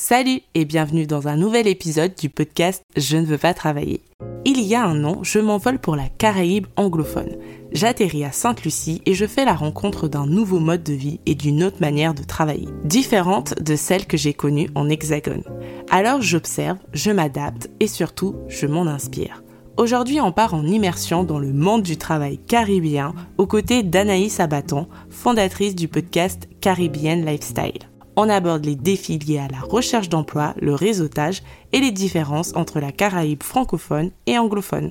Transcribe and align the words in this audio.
Salut 0.00 0.42
et 0.54 0.64
bienvenue 0.64 1.08
dans 1.08 1.26
un 1.26 1.34
nouvel 1.34 1.66
épisode 1.66 2.14
du 2.14 2.28
podcast 2.28 2.84
Je 2.96 3.16
ne 3.16 3.26
veux 3.26 3.36
pas 3.36 3.52
travailler. 3.52 4.00
Il 4.44 4.60
y 4.60 4.76
a 4.76 4.84
un 4.84 5.02
an, 5.02 5.24
je 5.24 5.40
m'envole 5.40 5.80
pour 5.80 5.96
la 5.96 6.08
Caraïbe 6.08 6.68
anglophone. 6.76 7.36
J'atterris 7.72 8.24
à 8.24 8.30
Sainte-Lucie 8.30 9.02
et 9.06 9.14
je 9.14 9.26
fais 9.26 9.44
la 9.44 9.54
rencontre 9.54 10.06
d'un 10.06 10.24
nouveau 10.24 10.60
mode 10.60 10.84
de 10.84 10.92
vie 10.92 11.18
et 11.26 11.34
d'une 11.34 11.64
autre 11.64 11.80
manière 11.80 12.14
de 12.14 12.22
travailler, 12.22 12.68
différente 12.84 13.60
de 13.60 13.74
celle 13.74 14.06
que 14.06 14.16
j'ai 14.16 14.34
connue 14.34 14.70
en 14.76 14.88
Hexagone. 14.88 15.42
Alors 15.90 16.22
j'observe, 16.22 16.78
je 16.92 17.10
m'adapte 17.10 17.68
et 17.80 17.88
surtout 17.88 18.36
je 18.46 18.66
m'en 18.68 18.86
inspire. 18.86 19.42
Aujourd'hui, 19.78 20.20
on 20.20 20.30
part 20.30 20.54
en 20.54 20.64
immersion 20.64 21.24
dans 21.24 21.40
le 21.40 21.52
monde 21.52 21.82
du 21.82 21.96
travail 21.96 22.38
caribéen 22.38 23.14
aux 23.36 23.48
côtés 23.48 23.82
d'Anaïs 23.82 24.38
Abaton, 24.38 24.86
fondatrice 25.10 25.74
du 25.74 25.88
podcast 25.88 26.48
Caribbean 26.60 27.26
Lifestyle 27.26 27.88
on 28.20 28.28
aborde 28.28 28.64
les 28.64 28.74
défis 28.74 29.16
liés 29.16 29.38
à 29.38 29.46
la 29.46 29.60
recherche 29.60 30.08
d'emploi, 30.08 30.52
le 30.60 30.74
réseautage 30.74 31.44
et 31.72 31.78
les 31.78 31.92
différences 31.92 32.52
entre 32.56 32.80
la 32.80 32.90
Caraïbe 32.90 33.44
francophone 33.44 34.10
et 34.26 34.36
anglophone. 34.36 34.90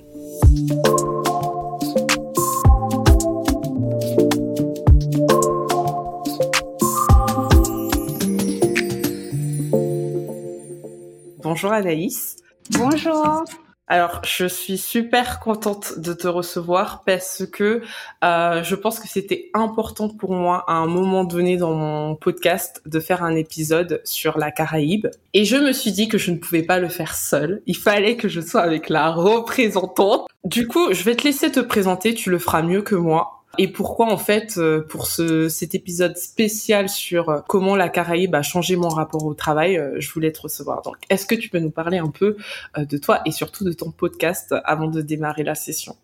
Bonjour 11.44 11.73
Anaïs. 11.73 12.38
Bonjour. 12.71 13.44
Alors, 13.90 14.22
je 14.26 14.46
suis 14.46 14.77
super 14.77 15.40
contente 15.40 15.98
de 15.98 16.12
te 16.12 16.27
recevoir 16.27 17.04
parce 17.05 17.46
que 17.46 17.82
euh, 18.22 18.62
je 18.62 18.76
pense 18.76 19.00
que 19.00 19.08
c'était 19.08 19.50
important 19.54 20.10
pour 20.10 20.34
moi 20.34 20.66
à 20.68 20.73
un 20.73 20.88
moment 20.88 21.23
donné 21.23 21.55
dans 21.55 21.73
mon 21.73 22.16
podcast 22.16 22.82
de 22.86 23.00
faire 23.00 23.23
un 23.23 23.34
épisode 23.34 24.02
sur 24.04 24.38
la 24.38 24.52
Caraïbe. 24.52 25.08
Et 25.34 25.46
je 25.46 25.55
me 25.55 25.72
suis 25.72 25.94
dit 25.94 26.10
que 26.10 26.18
je 26.18 26.32
ne 26.32 26.38
pouvais 26.38 26.63
pas 26.63 26.80
le 26.80 26.90
faire 26.90 27.16
seule. 27.16 27.62
Il 27.66 27.77
fallait 27.77 28.18
que 28.18 28.27
je 28.27 28.41
sois 28.41 28.62
avec 28.62 28.90
la 28.90 29.10
représentante. 29.10 30.27
Du 30.44 30.68
coup, 30.68 30.91
je 30.91 31.04
vais 31.04 31.16
te 31.16 31.24
laisser 31.24 31.49
te 31.49 31.62
présenter, 31.62 32.13
tu 32.13 32.29
le 32.29 32.40
feras 32.40 32.63
mieux 32.63 32.82
que 32.82 32.96
moi 32.96 33.37
et 33.57 33.67
pourquoi 33.67 34.12
en 34.12 34.17
fait 34.17 34.57
euh, 34.57 34.81
pour 34.81 35.07
ce 35.07 35.49
cet 35.49 35.73
épisode 35.73 36.17
spécial 36.17 36.90
sur 36.90 37.29
euh, 37.29 37.40
comment 37.48 37.76
la 37.76 37.89
Caraïbe 37.89 38.35
a 38.35 38.41
changé 38.41 38.76
mon 38.76 38.89
rapport 38.89 39.26
au 39.26 39.34
travail, 39.34 39.77
euh, 39.77 39.95
je 39.99 40.12
voulais 40.12 40.31
te 40.31 40.41
recevoir. 40.41 40.81
Donc 40.81 40.95
est-ce 41.09 41.26
que 41.26 41.35
tu 41.35 41.49
peux 41.49 41.59
nous 41.59 41.71
parler 41.71 41.98
un 41.98 42.09
peu 42.09 42.37
de 42.77 42.98
toi 42.98 43.21
et 43.26 43.31
surtout 43.31 43.63
de 43.63 43.73
ton 43.73 43.91
podcast 43.91 44.54
avant 44.65 44.87
de 44.87 45.01
démarrer 45.01 45.43
la 45.43 45.55
session? 45.55 45.95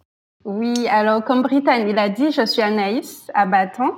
Oui, 0.46 0.88
alors 0.90 1.24
comme 1.24 1.42
Brittany 1.42 1.94
l'a 1.94 2.10
dit, 2.10 2.32
je 2.32 2.46
suis 2.46 2.62
Anaïs 2.62 3.28
Bâton. 3.48 3.92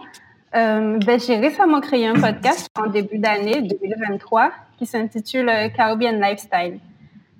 Euh, 0.55 0.99
ben, 0.99 1.19
j'ai 1.19 1.37
récemment 1.37 1.81
créé 1.81 2.07
un 2.07 2.13
podcast 2.13 2.69
en 2.79 2.87
début 2.87 3.17
d'année 3.17 3.61
2023 3.61 4.51
qui 4.77 4.85
s'intitule 4.85 5.51
Caribbean 5.75 6.19
Lifestyle. 6.21 6.79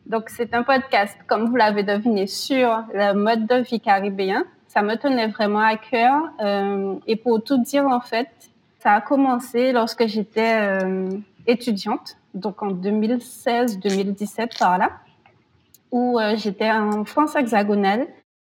Donc, 0.06 0.30
c'est 0.30 0.54
un 0.54 0.64
podcast, 0.64 1.18
comme 1.26 1.50
vous 1.50 1.56
l'avez 1.56 1.84
deviné, 1.84 2.28
sur 2.28 2.84
le 2.94 3.14
mode 3.14 3.48
de 3.48 3.56
vie 3.56 3.80
caribéen 3.80 4.46
ça 4.76 4.82
me 4.82 4.96
tenait 4.96 5.28
vraiment 5.28 5.60
à 5.60 5.78
cœur. 5.78 6.22
Euh, 6.42 6.96
et 7.08 7.16
pour 7.16 7.42
tout 7.42 7.58
dire, 7.58 7.86
en 7.88 8.02
fait, 8.02 8.28
ça 8.80 8.92
a 8.92 9.02
commencé 9.02 9.72
lorsque 9.72 10.06
j'étais 10.06 10.58
euh, 10.84 11.10
étudiante, 11.48 12.18
donc 12.34 12.62
en 12.62 12.72
2016-2017 12.72 14.60
par 14.60 14.78
là, 14.78 14.92
où 15.92 16.20
euh, 16.20 16.36
j'étais 16.36 16.70
en 16.70 17.06
France 17.06 17.36
hexagonale. 17.36 18.06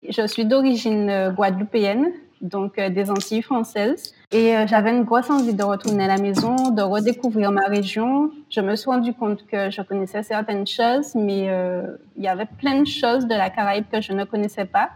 Je 0.07 0.25
suis 0.27 0.45
d'origine 0.45 1.33
guadeloupéenne, 1.35 2.11
donc 2.41 2.75
des 2.77 3.09
Antilles 3.09 3.41
françaises. 3.41 4.13
Et 4.33 4.53
j'avais 4.67 4.91
une 4.91 5.03
grosse 5.03 5.29
envie 5.29 5.53
de 5.53 5.63
retourner 5.63 6.03
à 6.03 6.07
la 6.07 6.17
maison, 6.17 6.71
de 6.71 6.81
redécouvrir 6.81 7.51
ma 7.51 7.67
région. 7.67 8.29
Je 8.49 8.59
me 8.59 8.75
suis 8.75 8.89
rendu 8.89 9.13
compte 9.13 9.45
que 9.47 9.69
je 9.69 9.81
connaissais 9.81 10.23
certaines 10.23 10.67
choses, 10.67 11.15
mais 11.15 11.47
il 12.17 12.23
y 12.23 12.27
avait 12.27 12.47
plein 12.59 12.81
de 12.81 12.85
choses 12.85 13.27
de 13.27 13.33
la 13.33 13.49
Caraïbe 13.49 13.85
que 13.89 14.01
je 14.01 14.11
ne 14.11 14.25
connaissais 14.25 14.65
pas 14.65 14.89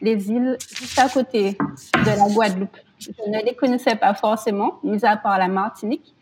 les 0.00 0.30
îles 0.30 0.56
juste 0.60 0.98
à 0.98 1.08
côté 1.08 1.52
de 1.52 2.06
la 2.06 2.32
Guadeloupe. 2.32 2.76
Je 2.98 3.10
ne 3.28 3.44
les 3.44 3.54
connaissais 3.54 3.96
pas 3.96 4.14
forcément, 4.14 4.78
mis 4.82 5.04
à 5.04 5.16
part 5.16 5.38
la 5.38 5.48
Martinique. 5.48 6.14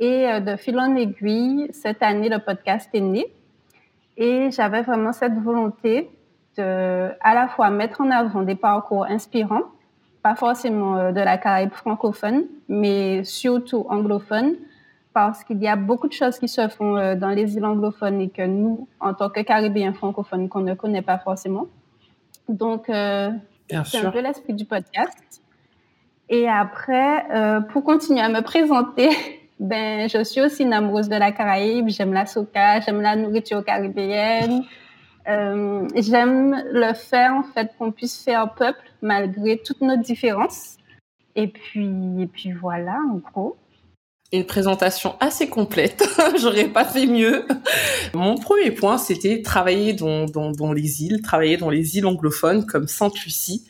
Et 0.00 0.26
euh, 0.26 0.40
de 0.40 0.56
fil 0.56 0.78
en 0.78 0.94
aiguille, 0.94 1.68
cette 1.72 2.02
année, 2.02 2.28
le 2.28 2.38
podcast 2.38 2.90
est 2.92 3.00
né. 3.00 3.26
Et 4.16 4.50
j'avais 4.50 4.82
vraiment 4.82 5.12
cette 5.12 5.38
volonté 5.38 6.10
de, 6.56 7.10
à 7.20 7.34
la 7.34 7.48
fois 7.48 7.70
mettre 7.70 8.00
en 8.00 8.10
avant 8.10 8.42
des 8.42 8.54
parcours 8.54 9.04
inspirants, 9.04 9.62
pas 10.22 10.34
forcément 10.34 10.96
euh, 10.96 11.12
de 11.12 11.20
la 11.20 11.38
Caraïbe 11.38 11.72
francophone, 11.72 12.44
mais 12.68 13.24
surtout 13.24 13.86
anglophone, 13.88 14.56
parce 15.14 15.44
qu'il 15.44 15.62
y 15.62 15.68
a 15.68 15.76
beaucoup 15.76 16.08
de 16.08 16.12
choses 16.12 16.38
qui 16.38 16.48
se 16.48 16.68
font 16.68 16.96
euh, 16.96 17.14
dans 17.14 17.30
les 17.30 17.56
îles 17.56 17.64
anglophones 17.64 18.20
et 18.20 18.28
que 18.28 18.46
nous, 18.46 18.88
en 19.00 19.14
tant 19.14 19.30
que 19.30 19.40
Caribéens 19.40 19.92
francophones, 19.92 20.48
qu'on 20.48 20.60
ne 20.60 20.74
connaît 20.74 21.02
pas 21.02 21.18
forcément. 21.18 21.66
Donc, 22.48 22.88
euh, 22.88 23.30
c'est 23.84 24.04
un 24.04 24.10
peu 24.10 24.20
l'esprit 24.20 24.54
du 24.54 24.64
podcast. 24.64 25.42
Et 26.28 26.48
après, 26.48 27.30
euh, 27.30 27.60
pour 27.60 27.84
continuer 27.84 28.20
à 28.20 28.28
me 28.28 28.40
présenter, 28.40 29.10
ben, 29.60 30.08
je 30.08 30.22
suis 30.24 30.40
aussi 30.40 30.62
une 30.62 30.72
amoureuse 30.72 31.08
de 31.08 31.16
la 31.16 31.32
Caraïbe. 31.32 31.88
J'aime 31.88 32.12
la 32.12 32.26
soca, 32.26 32.80
j'aime 32.80 33.00
la 33.00 33.16
nourriture 33.16 33.64
caribéenne. 33.64 34.64
Euh, 35.28 35.86
j'aime 35.94 36.62
le 36.70 36.94
faire, 36.94 37.34
en 37.34 37.42
fait, 37.42 37.72
qu'on 37.78 37.92
puisse 37.92 38.22
faire 38.24 38.52
peuple 38.54 38.82
malgré 39.02 39.58
toutes 39.58 39.80
nos 39.80 39.96
différences. 39.96 40.76
Et 41.36 41.48
puis, 41.48 41.90
et 42.18 42.26
puis 42.26 42.52
voilà, 42.52 42.98
en 43.10 43.16
gros 43.16 43.56
une 44.32 44.46
présentation 44.46 45.14
assez 45.20 45.48
complète. 45.48 46.04
J'aurais 46.40 46.68
pas 46.68 46.84
fait 46.84 47.06
mieux. 47.06 47.46
Mon 48.14 48.36
premier 48.36 48.70
point, 48.70 48.96
c'était 48.96 49.42
travailler 49.42 49.92
dans, 49.92 50.24
dans, 50.26 50.72
les 50.72 51.04
îles, 51.04 51.20
travailler 51.20 51.58
dans 51.58 51.68
les 51.68 51.98
îles 51.98 52.06
anglophones 52.06 52.64
comme 52.64 52.88
Sainte-Lucie. 52.88 53.66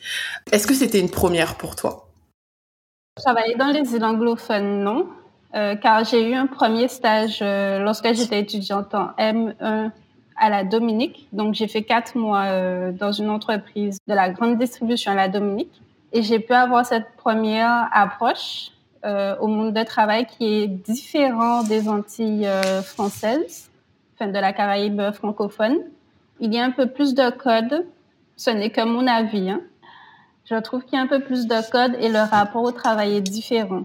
Est-ce 0.51 0.65
que 0.65 0.73
c'était 0.73 0.99
une 0.99 1.09
première 1.09 1.55
pour 1.55 1.75
toi? 1.75 2.07
Travailler 3.15 3.55
dans 3.55 3.67
les 3.67 3.93
îles 3.93 4.05
anglophones, 4.05 4.83
non. 4.83 5.07
Euh, 5.55 5.75
car 5.75 6.03
j'ai 6.03 6.27
eu 6.29 6.33
un 6.33 6.47
premier 6.47 6.87
stage 6.87 7.39
euh, 7.41 7.79
lorsque 7.79 8.11
j'étais 8.13 8.39
étudiante 8.39 8.95
en 8.95 9.09
M1 9.19 9.91
à 10.37 10.49
la 10.49 10.63
Dominique. 10.63 11.27
Donc, 11.31 11.53
j'ai 11.53 11.67
fait 11.67 11.83
quatre 11.83 12.17
mois 12.17 12.45
euh, 12.45 12.91
dans 12.91 13.11
une 13.11 13.29
entreprise 13.29 13.97
de 14.07 14.13
la 14.15 14.29
grande 14.29 14.57
distribution 14.57 15.11
à 15.11 15.15
la 15.15 15.27
Dominique. 15.27 15.81
Et 16.11 16.21
j'ai 16.21 16.39
pu 16.39 16.53
avoir 16.53 16.85
cette 16.85 17.07
première 17.17 17.89
approche 17.91 18.72
euh, 19.05 19.35
au 19.39 19.47
monde 19.47 19.73
de 19.73 19.83
travail 19.83 20.25
qui 20.25 20.45
est 20.45 20.67
différent 20.67 21.63
des 21.63 21.89
Antilles 21.89 22.47
euh, 22.47 22.81
françaises, 22.81 23.69
enfin 24.15 24.31
de 24.31 24.39
la 24.39 24.53
Caraïbe 24.53 25.01
francophone. 25.13 25.77
Il 26.39 26.53
y 26.53 26.59
a 26.59 26.63
un 26.63 26.71
peu 26.71 26.87
plus 26.87 27.13
de 27.13 27.29
code. 27.29 27.85
Ce 28.35 28.49
n'est 28.49 28.71
que 28.71 28.81
mon 28.81 29.05
avis. 29.05 29.49
Hein. 29.49 29.61
Je 30.49 30.55
trouve 30.55 30.83
qu'il 30.83 30.95
y 30.95 30.97
a 30.97 31.01
un 31.01 31.07
peu 31.07 31.21
plus 31.21 31.47
de 31.47 31.71
code 31.71 31.95
et 31.99 32.09
le 32.09 32.19
rapport 32.19 32.63
au 32.63 32.71
travail 32.71 33.15
est 33.15 33.21
différent. 33.21 33.83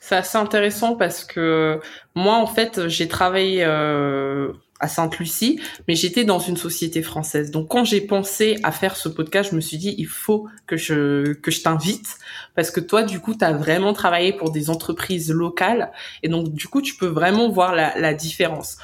C'est 0.00 0.16
assez 0.16 0.38
intéressant 0.38 0.94
parce 0.94 1.24
que 1.24 1.80
moi, 2.14 2.36
en 2.36 2.46
fait, 2.46 2.88
j'ai 2.88 3.08
travaillé 3.08 3.64
euh, 3.64 4.52
à 4.80 4.88
Sainte-Lucie, 4.88 5.60
mais 5.86 5.94
j'étais 5.94 6.24
dans 6.24 6.38
une 6.38 6.56
société 6.56 7.02
française. 7.02 7.50
Donc 7.50 7.68
quand 7.68 7.84
j'ai 7.84 8.00
pensé 8.00 8.58
à 8.62 8.72
faire 8.72 8.96
ce 8.96 9.08
podcast, 9.08 9.50
je 9.50 9.56
me 9.56 9.60
suis 9.60 9.76
dit 9.76 9.94
il 9.98 10.06
faut 10.06 10.48
que 10.66 10.76
je 10.76 11.32
que 11.32 11.50
je 11.50 11.62
t'invite 11.62 12.16
parce 12.54 12.70
que 12.70 12.80
toi 12.80 13.02
du 13.02 13.20
coup 13.20 13.34
tu 13.34 13.44
as 13.44 13.52
vraiment 13.52 13.92
travaillé 13.92 14.32
pour 14.32 14.50
des 14.50 14.70
entreprises 14.70 15.30
locales 15.30 15.90
et 16.22 16.28
donc 16.28 16.52
du 16.52 16.68
coup 16.68 16.82
tu 16.82 16.94
peux 16.94 17.06
vraiment 17.06 17.48
voir 17.48 17.74
la, 17.74 17.98
la 17.98 18.14
différence. 18.14 18.78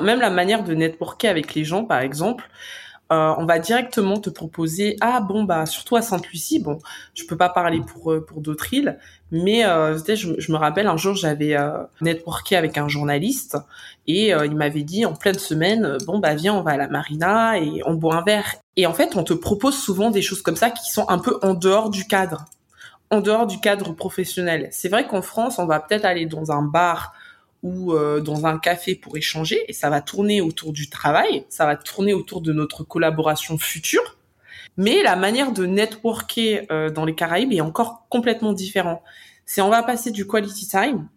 Même 0.00 0.20
la 0.20 0.30
manière 0.30 0.62
de 0.64 0.74
networker 0.74 1.28
avec 1.28 1.54
les 1.54 1.64
gens 1.64 1.84
par 1.84 2.00
exemple, 2.00 2.48
euh, 3.10 3.32
on 3.38 3.46
va 3.46 3.58
directement 3.58 4.18
te 4.18 4.28
proposer 4.28 4.96
ah 5.00 5.20
bon 5.22 5.44
bah 5.44 5.64
surtout 5.64 5.96
à 5.96 6.02
Sainte-Lucie. 6.02 6.60
Bon 6.60 6.78
je 7.14 7.24
peux 7.24 7.38
pas 7.38 7.48
parler 7.48 7.80
pour 7.80 8.12
euh, 8.12 8.24
pour 8.24 8.42
d'autres 8.42 8.72
îles 8.74 8.98
mais 9.30 9.64
euh, 9.64 9.96
je, 9.96 10.38
je, 10.38 10.52
me 10.52 10.58
rappelle 10.58 10.86
un 10.86 10.98
jour 10.98 11.14
j'avais 11.14 11.56
euh, 11.56 11.84
networké 12.02 12.54
avec 12.56 12.76
un 12.76 12.86
journaliste 12.86 13.56
et 14.06 14.28
il 14.30 14.56
m'avait 14.56 14.82
dit 14.82 15.06
en 15.06 15.14
pleine 15.14 15.38
semaine 15.38 15.96
bon 16.06 16.18
bah 16.18 16.34
viens 16.34 16.54
on 16.54 16.62
va 16.62 16.72
à 16.72 16.76
la 16.76 16.88
marina 16.88 17.58
et 17.58 17.82
on 17.86 17.94
boit 17.94 18.16
un 18.16 18.22
verre 18.22 18.56
et 18.76 18.86
en 18.86 18.92
fait 18.92 19.16
on 19.16 19.24
te 19.24 19.32
propose 19.32 19.78
souvent 19.78 20.10
des 20.10 20.22
choses 20.22 20.42
comme 20.42 20.56
ça 20.56 20.70
qui 20.70 20.90
sont 20.90 21.08
un 21.08 21.18
peu 21.18 21.38
en 21.42 21.54
dehors 21.54 21.90
du 21.90 22.06
cadre. 22.06 22.44
En 23.10 23.22
dehors 23.22 23.46
du 23.46 23.58
cadre 23.58 23.92
professionnel. 23.94 24.68
C'est 24.70 24.90
vrai 24.90 25.06
qu'en 25.06 25.22
France 25.22 25.58
on 25.58 25.64
va 25.64 25.80
peut-être 25.80 26.04
aller 26.04 26.26
dans 26.26 26.52
un 26.52 26.60
bar 26.60 27.14
ou 27.62 27.92
euh, 27.92 28.20
dans 28.20 28.46
un 28.46 28.58
café 28.58 28.94
pour 28.94 29.16
échanger 29.16 29.64
et 29.68 29.72
ça 29.72 29.90
va 29.90 30.00
tourner 30.00 30.40
autour 30.40 30.72
du 30.72 30.88
travail, 30.88 31.44
ça 31.48 31.66
va 31.66 31.76
tourner 31.76 32.14
autour 32.14 32.40
de 32.40 32.52
notre 32.52 32.84
collaboration 32.84 33.58
future. 33.58 34.16
Mais 34.78 35.02
la 35.02 35.16
manière 35.16 35.52
de 35.52 35.66
networker 35.66 36.66
euh, 36.70 36.88
dans 36.88 37.04
les 37.04 37.14
Caraïbes 37.14 37.52
est 37.52 37.60
encore 37.60 38.06
complètement 38.08 38.52
différent. 38.52 39.02
C'est 39.44 39.60
on 39.60 39.70
va 39.70 39.82
passer 39.82 40.12
du 40.12 40.26
quality 40.26 40.68
time, 40.68 41.08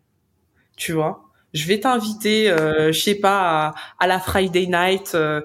tu 0.76 0.94
vois. 0.94 1.26
Je 1.54 1.68
vais 1.68 1.82
t'inviter, 1.82 2.50
euh, 2.50 2.92
je 2.94 3.00
sais 3.00 3.16
pas, 3.16 3.68
à, 3.68 3.76
à, 4.00 4.08
la 4.08 4.20
Friday 4.20 4.68
night 4.68 5.14
euh, 5.16 5.42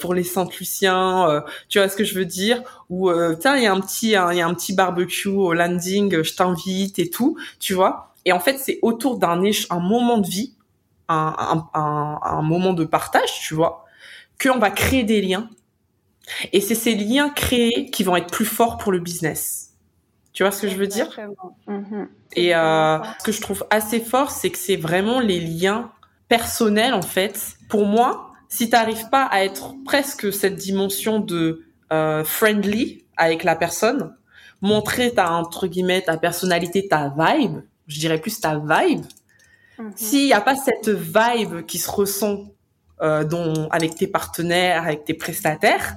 pour 0.00 0.14
les 0.14 0.24
Saint-Luciens, 0.24 1.44
tu 1.68 1.78
vois 1.78 1.88
ce 1.88 1.96
que 1.96 2.04
je 2.04 2.14
veux 2.14 2.24
dire? 2.24 2.62
Ou 2.88 3.12
tiens, 3.38 3.56
il 3.56 3.62
y 3.62 3.66
a 3.66 3.72
un 3.72 3.80
petit, 3.80 4.08
il 4.08 4.12
y 4.12 4.16
a 4.16 4.46
un 4.46 4.54
petit 4.54 4.74
barbecue 4.74 5.28
au 5.28 5.52
landing, 5.52 6.22
je 6.22 6.34
t'invite 6.34 6.98
et 6.98 7.10
tout, 7.10 7.36
tu 7.60 7.74
vois 7.74 8.11
et 8.24 8.32
en 8.32 8.40
fait, 8.40 8.58
c'est 8.58 8.78
autour 8.82 9.18
d'un 9.18 9.42
un 9.70 9.80
moment 9.80 10.18
de 10.18 10.26
vie, 10.28 10.54
un, 11.08 11.66
un, 11.74 12.20
un 12.22 12.42
moment 12.42 12.72
de 12.72 12.84
partage, 12.84 13.40
tu 13.40 13.54
vois, 13.54 13.84
qu'on 14.40 14.58
va 14.58 14.70
créer 14.70 15.04
des 15.04 15.20
liens. 15.20 15.48
Et 16.52 16.60
c'est 16.60 16.74
ces 16.74 16.94
liens 16.94 17.30
créés 17.30 17.90
qui 17.90 18.04
vont 18.04 18.16
être 18.16 18.30
plus 18.30 18.44
forts 18.44 18.78
pour 18.78 18.92
le 18.92 19.00
business. 19.00 19.72
Tu 20.32 20.42
vois 20.42 20.52
ce 20.52 20.62
que 20.62 20.68
je 20.68 20.76
veux 20.76 20.86
dire? 20.86 21.08
Mm-hmm. 21.68 22.06
Et 22.36 22.54
euh, 22.54 22.98
ce 23.18 23.24
que 23.24 23.32
je 23.32 23.40
trouve 23.40 23.66
assez 23.70 24.00
fort, 24.00 24.30
c'est 24.30 24.50
que 24.50 24.58
c'est 24.58 24.76
vraiment 24.76 25.20
les 25.20 25.40
liens 25.40 25.92
personnels 26.28 26.94
en 26.94 27.02
fait. 27.02 27.56
Pour 27.68 27.84
moi, 27.84 28.30
si 28.48 28.70
tu 28.70 28.72
n'arrives 28.72 29.10
pas 29.10 29.24
à 29.24 29.44
être 29.44 29.74
presque 29.84 30.32
cette 30.32 30.56
dimension 30.56 31.18
de 31.18 31.66
euh, 31.92 32.24
friendly 32.24 33.04
avec 33.16 33.44
la 33.44 33.56
personne, 33.56 34.16
montrer 34.62 35.12
ta 35.12 35.32
entre 35.32 35.66
guillemets 35.66 36.02
ta 36.02 36.16
personnalité, 36.16 36.88
ta 36.88 37.12
vibe, 37.16 37.58
je 37.92 38.00
dirais 38.00 38.18
plus 38.18 38.40
ta 38.40 38.58
vibe. 38.58 39.04
Mm-hmm. 39.78 39.92
S'il 39.96 40.24
n'y 40.26 40.32
a 40.32 40.40
pas 40.40 40.56
cette 40.56 40.88
vibe 40.88 41.64
qui 41.66 41.78
se 41.78 41.90
ressent 41.90 42.52
euh, 43.02 43.24
dont, 43.24 43.68
avec 43.70 43.94
tes 43.94 44.06
partenaires, 44.06 44.84
avec 44.84 45.04
tes 45.04 45.14
prestataires, 45.14 45.96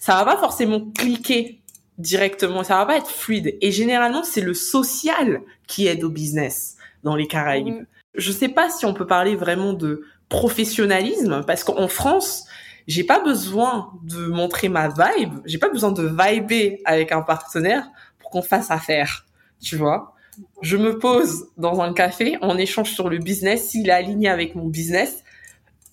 ça 0.00 0.14
va 0.14 0.24
pas 0.24 0.36
forcément 0.38 0.80
cliquer 0.92 1.60
directement, 1.98 2.62
ça 2.62 2.76
va 2.76 2.86
pas 2.86 2.96
être 2.96 3.10
fluide. 3.10 3.56
Et 3.60 3.72
généralement, 3.72 4.22
c'est 4.22 4.40
le 4.40 4.54
social 4.54 5.40
qui 5.66 5.86
aide 5.86 6.04
au 6.04 6.10
business 6.10 6.76
dans 7.02 7.16
les 7.16 7.26
Caraïbes. 7.26 7.80
Mm. 7.80 7.86
Je 8.14 8.32
sais 8.32 8.48
pas 8.48 8.70
si 8.70 8.86
on 8.86 8.94
peut 8.94 9.06
parler 9.06 9.36
vraiment 9.36 9.72
de 9.72 10.02
professionnalisme 10.28 11.44
parce 11.46 11.64
qu'en 11.64 11.88
France, 11.88 12.46
j'ai 12.86 13.04
pas 13.04 13.20
besoin 13.20 13.92
de 14.04 14.26
montrer 14.26 14.68
ma 14.68 14.88
vibe, 14.88 15.34
j'ai 15.44 15.58
pas 15.58 15.68
besoin 15.68 15.92
de 15.92 16.06
vibrer 16.06 16.80
avec 16.84 17.12
un 17.12 17.22
partenaire 17.22 17.88
pour 18.18 18.30
qu'on 18.30 18.42
fasse 18.42 18.70
affaire, 18.70 19.26
tu 19.60 19.76
vois. 19.76 20.14
Je 20.62 20.76
me 20.76 20.98
pose 20.98 21.46
dans 21.56 21.80
un 21.80 21.92
café, 21.92 22.38
on 22.42 22.58
échange 22.58 22.92
sur 22.92 23.08
le 23.08 23.18
business, 23.18 23.68
s'il 23.68 23.88
est 23.88 23.92
aligné 23.92 24.28
avec 24.28 24.54
mon 24.54 24.66
business 24.66 25.22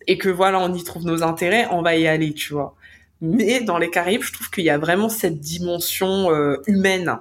et 0.07 0.17
que 0.17 0.29
voilà, 0.29 0.59
on 0.59 0.73
y 0.73 0.83
trouve 0.83 1.05
nos 1.05 1.23
intérêts, 1.23 1.67
on 1.71 1.81
va 1.81 1.95
y 1.95 2.07
aller, 2.07 2.33
tu 2.33 2.53
vois. 2.53 2.75
Mais 3.21 3.61
dans 3.61 3.77
les 3.77 3.89
Caraïbes, 3.89 4.21
je 4.21 4.33
trouve 4.33 4.49
qu'il 4.49 4.65
y 4.65 4.69
a 4.69 4.77
vraiment 4.77 5.09
cette 5.09 5.39
dimension 5.39 6.29
euh, 6.31 6.57
humaine 6.67 7.17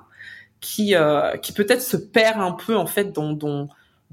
qui 0.61 0.95
euh, 0.97 1.37
qui 1.37 1.53
peut-être 1.53 1.83
se 1.83 1.97
perd 1.97 2.41
un 2.41 2.53
peu 2.53 2.77
en 2.77 2.87
fait 2.87 3.13
dans, 3.13 3.69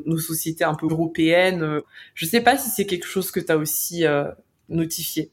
nos 0.06 0.18
sociétés 0.18 0.64
un 0.64 0.76
peu 0.76 0.88
européennes. 0.88 1.82
Je 2.14 2.26
sais 2.26 2.42
pas 2.42 2.58
si 2.58 2.70
c'est 2.70 2.86
quelque 2.86 3.08
chose 3.08 3.32
que 3.32 3.40
tu 3.40 3.52
as 3.52 3.58
aussi 3.58 4.06
euh, 4.06 4.26
notifié. 4.70 5.32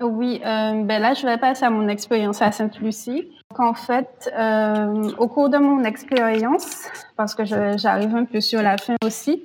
Oui, 0.00 0.40
ben 0.42 0.98
là, 0.98 1.14
je 1.14 1.26
vais 1.26 1.38
passer 1.38 1.64
à 1.64 1.70
mon 1.70 1.88
expérience 1.88 2.42
à 2.42 2.52
Sainte-Lucie. 2.52 3.28
En 3.58 3.74
fait, 3.74 4.30
au 5.18 5.28
cours 5.28 5.48
de 5.48 5.58
mon 5.58 5.82
expérience, 5.84 6.88
parce 7.16 7.34
que 7.34 7.44
j'arrive 7.44 8.14
un 8.14 8.24
peu 8.24 8.40
sur 8.40 8.60
la 8.60 8.76
fin 8.76 8.96
aussi, 9.04 9.42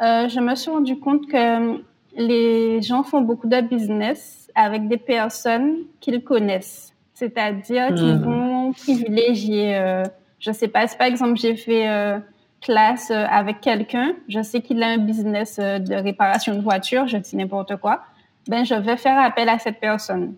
je 0.00 0.40
me 0.40 0.54
suis 0.54 0.70
rendu 0.70 0.98
compte 0.98 1.26
que 1.26 1.80
les 2.16 2.80
gens 2.82 3.02
font 3.02 3.20
beaucoup 3.20 3.46
de 3.46 3.60
business 3.60 4.50
avec 4.54 4.88
des 4.88 4.96
personnes 4.96 5.84
qu'ils 6.00 6.24
connaissent. 6.24 6.94
C'est-à-dire 7.14 7.94
qu'ils 7.94 8.16
hmm. 8.16 8.24
vont 8.24 8.72
privilégier, 8.72 9.76
euh, 9.76 10.02
je 10.38 10.50
sais 10.50 10.68
pas, 10.68 10.86
si 10.86 10.96
par 10.96 11.06
exemple 11.06 11.36
j'ai 11.36 11.56
fait 11.56 11.88
euh, 11.88 12.18
classe 12.60 13.10
euh, 13.10 13.24
avec 13.30 13.60
quelqu'un, 13.60 14.14
je 14.28 14.42
sais 14.42 14.60
qu'il 14.60 14.82
a 14.82 14.88
un 14.88 14.98
business 14.98 15.58
euh, 15.58 15.78
de 15.78 15.94
réparation 15.94 16.54
de 16.54 16.60
voiture, 16.60 17.06
je 17.06 17.16
dis 17.18 17.36
n'importe 17.36 17.76
quoi, 17.76 18.02
ben 18.48 18.64
je 18.64 18.74
vais 18.74 18.96
faire 18.96 19.18
appel 19.18 19.48
à 19.48 19.58
cette 19.58 19.80
personne. 19.80 20.34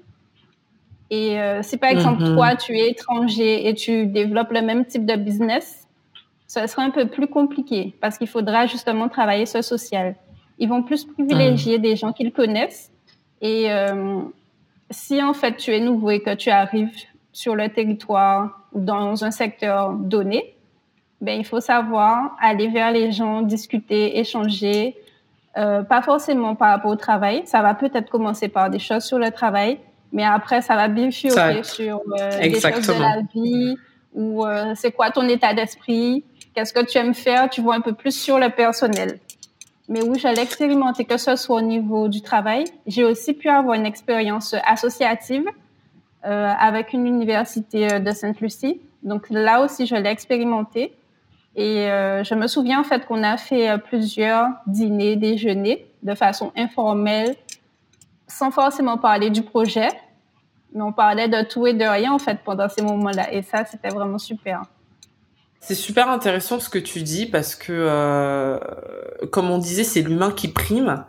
Et 1.11 1.39
si 1.63 1.79
par 1.79 1.91
exemple 1.91 2.23
hmm. 2.23 2.35
toi 2.35 2.55
tu 2.55 2.77
es 2.77 2.91
étranger 2.91 3.67
et 3.67 3.75
tu 3.75 4.07
développes 4.07 4.53
le 4.53 4.61
même 4.61 4.85
type 4.85 5.07
de 5.07 5.17
business, 5.17 5.87
ce 6.47 6.67
sera 6.67 6.83
un 6.83 6.91
peu 6.91 7.07
plus 7.07 7.29
compliqué 7.29 7.95
parce 8.01 8.19
qu'il 8.19 8.29
faudra 8.29 8.67
justement 8.67 9.09
travailler 9.09 9.47
ce 9.47 9.63
social. 9.63 10.17
Ils 10.59 10.69
vont 10.69 10.83
plus 10.83 11.05
privilégier 11.05 11.79
hmm. 11.79 11.83
des 11.83 11.97
gens 11.97 12.13
qu'ils 12.13 12.33
connaissent 12.33 12.91
et 13.41 13.73
euh, 13.73 14.21
si 14.91 15.23
en 15.23 15.33
fait 15.33 15.57
tu 15.57 15.75
es 15.75 15.81
nouveau 15.81 16.11
et 16.11 16.21
que 16.21 16.35
tu 16.35 16.51
arrives 16.51 16.91
sur 17.33 17.55
le 17.55 17.69
territoire 17.69 18.61
ou 18.73 18.81
dans 18.81 19.25
un 19.25 19.31
secteur 19.31 19.93
donné, 19.93 20.55
ben 21.21 21.39
il 21.39 21.45
faut 21.45 21.61
savoir 21.61 22.37
aller 22.41 22.69
vers 22.69 22.91
les 22.91 23.13
gens, 23.13 23.43
discuter, 23.43 24.19
échanger, 24.19 24.97
euh, 25.57 25.83
pas 25.83 26.03
forcément 26.03 26.55
par 26.55 26.71
rapport 26.71 26.91
au 26.91 26.97
travail. 26.97 27.43
Ça 27.45 27.63
va 27.63 27.75
peut-être 27.75 28.11
commencer 28.11 28.49
par 28.49 28.71
des 28.71 28.79
choses 28.79 29.05
sur 29.05 29.19
le 29.19 29.31
travail, 29.31 29.79
mais 30.13 30.25
après 30.25 30.63
ça 30.63 30.77
va 30.77 30.89
bifurquer 30.89 31.63
sur 31.63 32.01
euh, 32.19 32.39
des 32.41 32.61
choses 32.61 32.87
de 32.87 33.01
la 33.01 33.21
vie 33.35 33.77
ou 34.15 34.45
euh, 34.45 34.73
c'est 34.75 34.93
quoi 34.93 35.11
ton 35.11 35.29
état 35.29 35.55
d'esprit, 35.55 36.25
qu'est-ce 36.55 36.73
que 36.73 36.85
tu 36.85 36.99
aimes 36.99 37.15
faire? 37.15 37.51
Tu 37.51 37.61
vois 37.61 37.75
un 37.75 37.81
peu 37.81 37.93
plus 37.93 38.19
sur 38.19 38.39
le 38.39 38.49
personnel 38.51 39.21
mais 39.89 40.03
où 40.03 40.15
j'allais 40.15 40.43
expérimenter, 40.43 41.05
que 41.05 41.17
ce 41.17 41.35
soit 41.37 41.57
au 41.57 41.61
niveau 41.63 42.09
du 42.09 42.21
travail. 42.21 42.65
J'ai 42.87 43.05
aussi 43.05 43.33
pu 43.33 43.49
avoir 43.49 43.75
une 43.75 43.87
expérience 43.87 44.55
associative 44.67 45.47
euh, 46.27 46.53
avec 46.59 46.93
une 46.93 47.07
université 47.07 47.93
euh, 47.93 47.99
de 47.99 48.11
Sainte-Lucie. 48.11 48.81
Donc 49.03 49.31
là 49.31 49.63
aussi, 49.63 49.87
je 49.87 49.95
l'ai 49.95 50.11
expérimenté. 50.11 50.93
Et 51.57 51.91
euh, 51.91 52.23
je 52.23 52.35
me 52.35 52.47
souviens 52.47 52.81
en 52.81 52.85
fait 52.85 53.07
qu'on 53.07 53.23
a 53.23 53.37
fait 53.37 53.71
euh, 53.71 53.79
plusieurs 53.79 54.49
dîners, 54.67 55.17
déjeuners 55.17 55.87
de 56.03 56.15
façon 56.15 56.53
informelle, 56.55 57.35
sans 58.29 58.51
forcément 58.51 58.99
parler 58.99 59.31
du 59.31 59.43
projet, 59.43 59.89
mais 60.75 60.83
on 60.83 60.93
parlait 60.93 61.29
de 61.29 61.43
tout 61.43 61.67
et 61.67 61.75
de 61.75 61.85
rien 61.85 62.13
en 62.13 62.19
fait 62.19 62.39
pendant 62.45 62.69
ces 62.69 62.83
moments-là. 62.83 63.33
Et 63.33 63.43
ça, 63.43 63.65
c'était 63.65 63.89
vraiment 63.89 64.19
super. 64.19 64.63
C'est 65.61 65.75
super 65.75 66.09
intéressant 66.09 66.61
ce 66.61 66.69
que 66.69 66.79
tu 66.79 67.03
dis 67.03 67.27
parce 67.27 67.57
que, 67.57 67.73
euh, 67.73 68.59
comme 69.33 69.51
on 69.51 69.59
disait, 69.59 69.85
c'est 69.85 70.03
l'humain 70.03 70.31
qui 70.31 70.49
prime. 70.49 71.05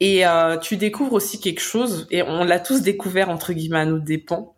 Et 0.00 0.26
euh, 0.26 0.56
tu 0.58 0.76
découvres 0.76 1.12
aussi 1.12 1.38
quelque 1.40 1.60
chose, 1.60 2.06
et 2.10 2.22
on 2.22 2.44
l'a 2.44 2.58
tous 2.58 2.82
découvert 2.82 3.30
entre 3.30 3.52
guillemets 3.52 3.80
à 3.80 3.86
nos 3.86 3.98
dépens, 3.98 4.54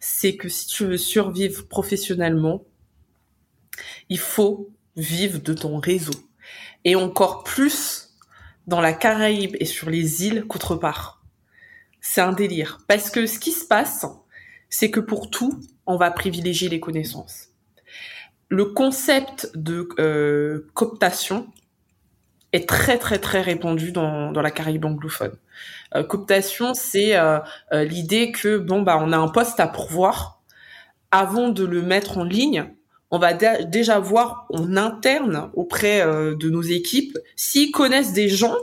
c'est 0.00 0.36
que 0.36 0.48
si 0.48 0.66
tu 0.66 0.84
veux 0.84 0.98
survivre 0.98 1.66
professionnellement, 1.66 2.62
il 4.08 4.18
faut 4.18 4.68
vivre 4.96 5.40
de 5.40 5.54
ton 5.54 5.78
réseau. 5.78 6.14
Et 6.84 6.94
encore 6.94 7.42
plus 7.42 8.10
dans 8.66 8.80
la 8.80 8.92
Caraïbe 8.92 9.56
et 9.58 9.64
sur 9.64 9.90
les 9.90 10.26
îles 10.26 10.44
qu'autre 10.46 10.76
part. 10.76 11.15
C'est 12.08 12.20
un 12.20 12.32
délire. 12.32 12.78
Parce 12.88 13.10
que 13.10 13.26
ce 13.26 13.38
qui 13.38 13.52
se 13.52 13.64
passe, 13.64 14.06
c'est 14.70 14.90
que 14.90 15.00
pour 15.00 15.30
tout, 15.30 15.60
on 15.86 15.96
va 15.96 16.10
privilégier 16.10 16.68
les 16.68 16.80
connaissances 16.80 17.50
le 18.48 18.66
concept 18.66 19.50
de 19.54 19.88
euh, 19.98 20.66
cooptation 20.74 21.48
est 22.52 22.68
très 22.68 22.98
très 22.98 23.18
très 23.18 23.40
répandu 23.40 23.92
dans, 23.92 24.30
dans 24.32 24.42
la 24.42 24.50
Caraïbe 24.50 24.84
anglophone. 24.84 25.36
Euh, 25.94 26.04
cooptation, 26.04 26.74
c'est 26.74 27.16
euh, 27.16 27.40
l'idée 27.72 28.32
que 28.32 28.58
bon 28.58 28.82
bah 28.82 28.98
on 29.00 29.12
a 29.12 29.18
un 29.18 29.28
poste 29.28 29.60
à 29.60 29.66
pourvoir. 29.66 30.40
Avant 31.10 31.48
de 31.48 31.64
le 31.64 31.82
mettre 31.82 32.18
en 32.18 32.24
ligne, 32.24 32.72
on 33.10 33.18
va 33.18 33.32
déjà 33.32 33.98
voir 34.00 34.46
en 34.50 34.76
interne 34.76 35.50
auprès 35.54 36.04
de 36.04 36.50
nos 36.50 36.62
équipes 36.62 37.16
s'ils 37.36 37.70
connaissent 37.70 38.12
des 38.12 38.28
gens 38.28 38.56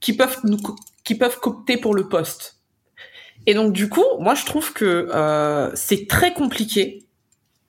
qui 0.00 0.12
peuvent 0.12 0.40
nous 0.42 0.58
qui 1.04 1.14
peuvent 1.16 1.38
coopter 1.40 1.76
pour 1.76 1.94
le 1.94 2.08
poste. 2.08 2.58
Et 3.46 3.54
donc 3.54 3.72
du 3.72 3.88
coup, 3.88 4.04
moi 4.20 4.34
je 4.34 4.44
trouve 4.44 4.72
que 4.72 5.08
c'est 5.74 6.06
très 6.08 6.32
compliqué 6.32 7.02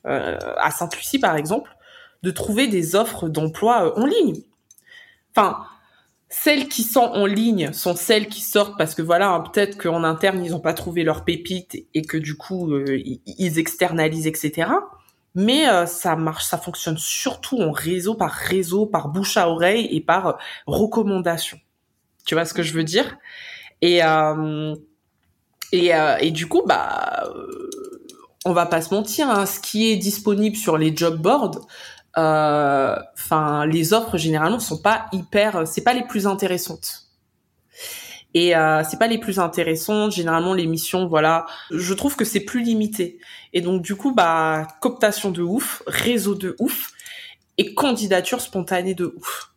euh, 0.05 0.37
à 0.57 0.69
Sainte-Lucie 0.69 1.19
par 1.19 1.37
exemple, 1.37 1.71
de 2.23 2.31
trouver 2.31 2.67
des 2.67 2.95
offres 2.95 3.29
d'emploi 3.29 3.85
euh, 3.85 4.01
en 4.01 4.05
ligne. 4.05 4.41
Enfin, 5.33 5.65
celles 6.27 6.67
qui 6.67 6.83
sont 6.83 6.99
en 6.99 7.25
ligne 7.25 7.71
sont 7.71 7.95
celles 7.95 8.27
qui 8.27 8.41
sortent 8.41 8.77
parce 8.77 8.95
que 8.95 9.01
voilà, 9.01 9.41
peut-être 9.53 9.81
qu'en 9.81 10.03
interne 10.03 10.43
ils 10.43 10.51
n'ont 10.51 10.59
pas 10.59 10.73
trouvé 10.73 11.03
leur 11.03 11.23
pépite 11.23 11.87
et 11.93 12.01
que 12.01 12.17
du 12.17 12.35
coup 12.35 12.73
euh, 12.73 13.01
ils 13.25 13.59
externalisent, 13.59 14.27
etc. 14.27 14.71
Mais 15.35 15.65
ça 15.87 16.15
marche, 16.15 16.45
ça 16.45 16.59
fonctionne 16.59 16.97
surtout 16.99 17.59
en 17.59 17.71
réseau 17.71 18.13
par 18.13 18.29
réseau, 18.29 18.85
par 18.85 19.07
bouche 19.07 19.35
à 19.35 19.49
oreille 19.49 19.87
et 19.89 19.99
par 19.99 20.37
recommandation. 20.67 21.57
Tu 22.25 22.35
vois 22.35 22.45
ce 22.45 22.53
que 22.53 22.63
je 22.63 22.73
veux 22.73 22.83
dire? 22.83 23.17
Et 23.81 24.01
et, 25.71 25.91
et 26.19 26.31
du 26.31 26.47
coup, 26.47 26.63
bah 26.65 27.23
on 28.45 28.53
va 28.53 28.65
pas 28.65 28.81
se 28.81 28.93
mentir, 28.93 29.29
hein, 29.29 29.45
ce 29.45 29.59
qui 29.59 29.91
est 29.91 29.95
disponible 29.95 30.55
sur 30.55 30.77
les 30.77 30.95
job 30.95 31.21
boards, 31.21 31.65
euh, 32.17 32.95
enfin, 33.15 33.65
les 33.65 33.93
offres 33.93 34.17
généralement 34.17 34.59
sont 34.59 34.81
pas 34.81 35.07
hyper, 35.11 35.67
c'est 35.67 35.83
pas 35.83 35.93
les 35.93 36.03
plus 36.03 36.27
intéressantes. 36.27 37.03
Et 38.35 38.55
euh, 38.55 38.83
c'est 38.89 38.97
pas 38.97 39.07
les 39.07 39.19
plus 39.19 39.39
intéressantes. 39.39 40.11
Généralement, 40.11 40.55
les 40.55 40.65
missions, 40.65 41.07
voilà, 41.07 41.45
je 41.69 41.93
trouve 41.93 42.15
que 42.15 42.25
c'est 42.25 42.39
plus 42.39 42.63
limité. 42.63 43.19
Et 43.53 43.61
donc, 43.61 43.83
du 43.83 43.95
coup, 43.95 44.11
bah, 44.11 44.67
cooptation 44.81 45.29
de 45.29 45.43
ouf, 45.43 45.83
réseau 45.85 46.33
de 46.33 46.55
ouf, 46.59 46.91
et 47.59 47.75
candidature 47.75 48.41
spontanée 48.41 48.95
de 48.95 49.13
ouf. 49.15 49.51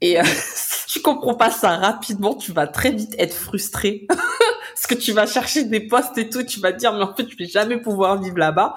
Et 0.00 0.18
euh, 0.18 0.24
tu 0.92 1.00
comprends 1.00 1.34
pas 1.34 1.50
ça 1.50 1.76
rapidement, 1.76 2.34
tu 2.34 2.52
vas 2.52 2.66
très 2.66 2.90
vite 2.90 3.14
être 3.18 3.32
frustré. 3.32 4.06
Parce 4.74 4.86
que 4.86 4.94
tu 4.94 5.12
vas 5.12 5.26
chercher 5.26 5.64
des 5.64 5.80
postes 5.80 6.18
et 6.18 6.28
tout, 6.28 6.42
tu 6.42 6.60
vas 6.60 6.70
te 6.70 6.78
dire 6.78 6.92
mais 6.92 7.02
en 7.02 7.14
fait 7.14 7.26
je 7.30 7.36
vais 7.36 7.46
jamais 7.46 7.78
pouvoir 7.78 8.20
vivre 8.20 8.36
là-bas. 8.36 8.74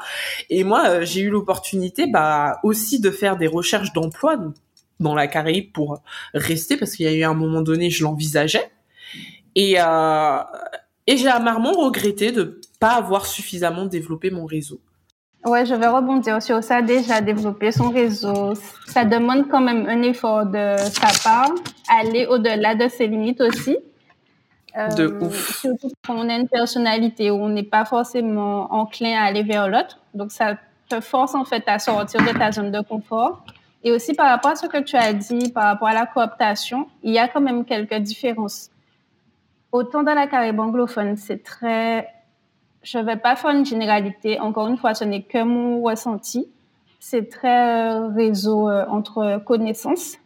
Et 0.49 0.63
moi 0.63 0.87
euh, 0.87 1.05
j'ai 1.05 1.21
eu 1.21 1.29
l'opportunité 1.29 2.07
bah 2.07 2.59
aussi 2.63 3.01
de 3.01 3.11
faire 3.11 3.35
des 3.35 3.47
recherches 3.47 3.91
d'emploi 3.91 4.37
dans 5.01 5.13
la 5.13 5.27
Caraïbe 5.27 5.73
pour 5.73 6.01
rester 6.33 6.77
parce 6.77 6.93
qu'il 6.95 7.05
y 7.05 7.09
a 7.09 7.13
eu 7.13 7.23
un 7.23 7.33
moment 7.33 7.61
donné, 7.61 7.89
je 7.89 8.03
l'envisageais. 8.03 8.71
Et, 9.55 9.75
euh, 9.77 10.37
et 11.07 11.17
j'ai 11.17 11.27
amarrement 11.27 11.73
regretté 11.73 12.31
de 12.31 12.61
pas 12.79 12.93
avoir 12.93 13.25
suffisamment 13.25 13.87
développé 13.87 14.31
mon 14.31 14.45
réseau. 14.45 14.79
Ouais, 15.45 15.63
je 15.63 15.75
vais 15.75 15.87
rebondir 15.87 16.41
sur 16.41 16.63
ça. 16.63 16.81
Déjà, 16.81 17.21
développer 17.21 17.71
son 17.71 17.89
réseau, 17.89 18.53
ça 18.87 19.05
demande 19.05 19.47
quand 19.47 19.61
même 19.61 19.87
un 19.87 20.01
effort 20.01 20.45
de 20.45 20.75
sa 20.77 21.07
part, 21.23 21.51
aller 21.87 22.25
au-delà 22.25 22.73
de 22.73 22.87
ses 22.87 23.05
limites 23.05 23.41
aussi. 23.41 23.77
de 24.75 25.03
euh, 25.03 25.19
ouf. 25.21 25.59
Surtout 25.59 25.91
quand 26.05 26.15
on 26.15 26.27
a 26.29 26.35
une 26.35 26.47
personnalité 26.47 27.29
où 27.29 27.35
on 27.35 27.49
n'est 27.49 27.63
pas 27.63 27.85
forcément 27.85 28.73
enclin 28.73 29.21
à 29.21 29.25
aller 29.25 29.43
vers 29.43 29.67
l'autre. 29.67 29.99
Donc, 30.15 30.31
ça 30.31 30.57
te 30.89 30.99
force 30.99 31.35
en 31.35 31.45
fait 31.45 31.63
à 31.67 31.77
sortir 31.77 32.21
de 32.21 32.37
ta 32.37 32.51
zone 32.51 32.71
de 32.71 32.81
confort. 32.81 33.43
Et 33.83 33.91
aussi 33.91 34.15
par 34.15 34.27
rapport 34.27 34.51
à 34.51 34.55
ce 34.55 34.65
que 34.65 34.81
tu 34.81 34.95
as 34.95 35.13
dit, 35.13 35.51
par 35.51 35.65
rapport 35.65 35.89
à 35.89 35.93
la 35.93 36.07
cooptation, 36.07 36.87
il 37.03 37.13
y 37.13 37.19
a 37.19 37.27
quand 37.27 37.41
même 37.41 37.65
quelques 37.65 37.93
différences. 37.93 38.71
Autant 39.71 40.01
dans 40.01 40.15
la 40.15 40.25
Caraïbe 40.25 40.59
anglophone, 40.59 41.17
c'est 41.17 41.43
très 41.43 42.07
je 42.85 42.99
ne 42.99 43.03
vais 43.03 43.17
pas 43.17 43.35
faire 43.35 43.51
une 43.51 43.65
généralité. 43.65 44.39
Encore 44.39 44.67
une 44.67 44.77
fois, 44.77 44.93
ce 44.93 45.03
n'est 45.03 45.23
que 45.23 45.43
mon 45.43 45.81
ressenti. 45.81 46.47
C'est 46.99 47.29
très 47.29 47.89
euh, 47.91 48.07
réseau 48.07 48.69
euh, 48.69 48.85
entre 48.87 49.41
connaissances. 49.43 50.17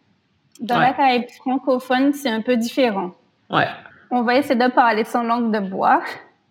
Dans 0.59 0.77
la 0.77 0.91
Caraïbe 0.91 1.29
francophone, 1.37 2.11
c'est 2.11 2.29
un 2.29 2.41
peu 2.41 2.57
différent. 2.57 3.11
Ouais. 3.49 3.67
On 4.11 4.23
va 4.23 4.35
essayer 4.35 4.55
de 4.55 4.69
parler 4.69 5.05
sans 5.05 5.23
langue 5.23 5.53
de 5.53 5.59
bois. 5.59 6.01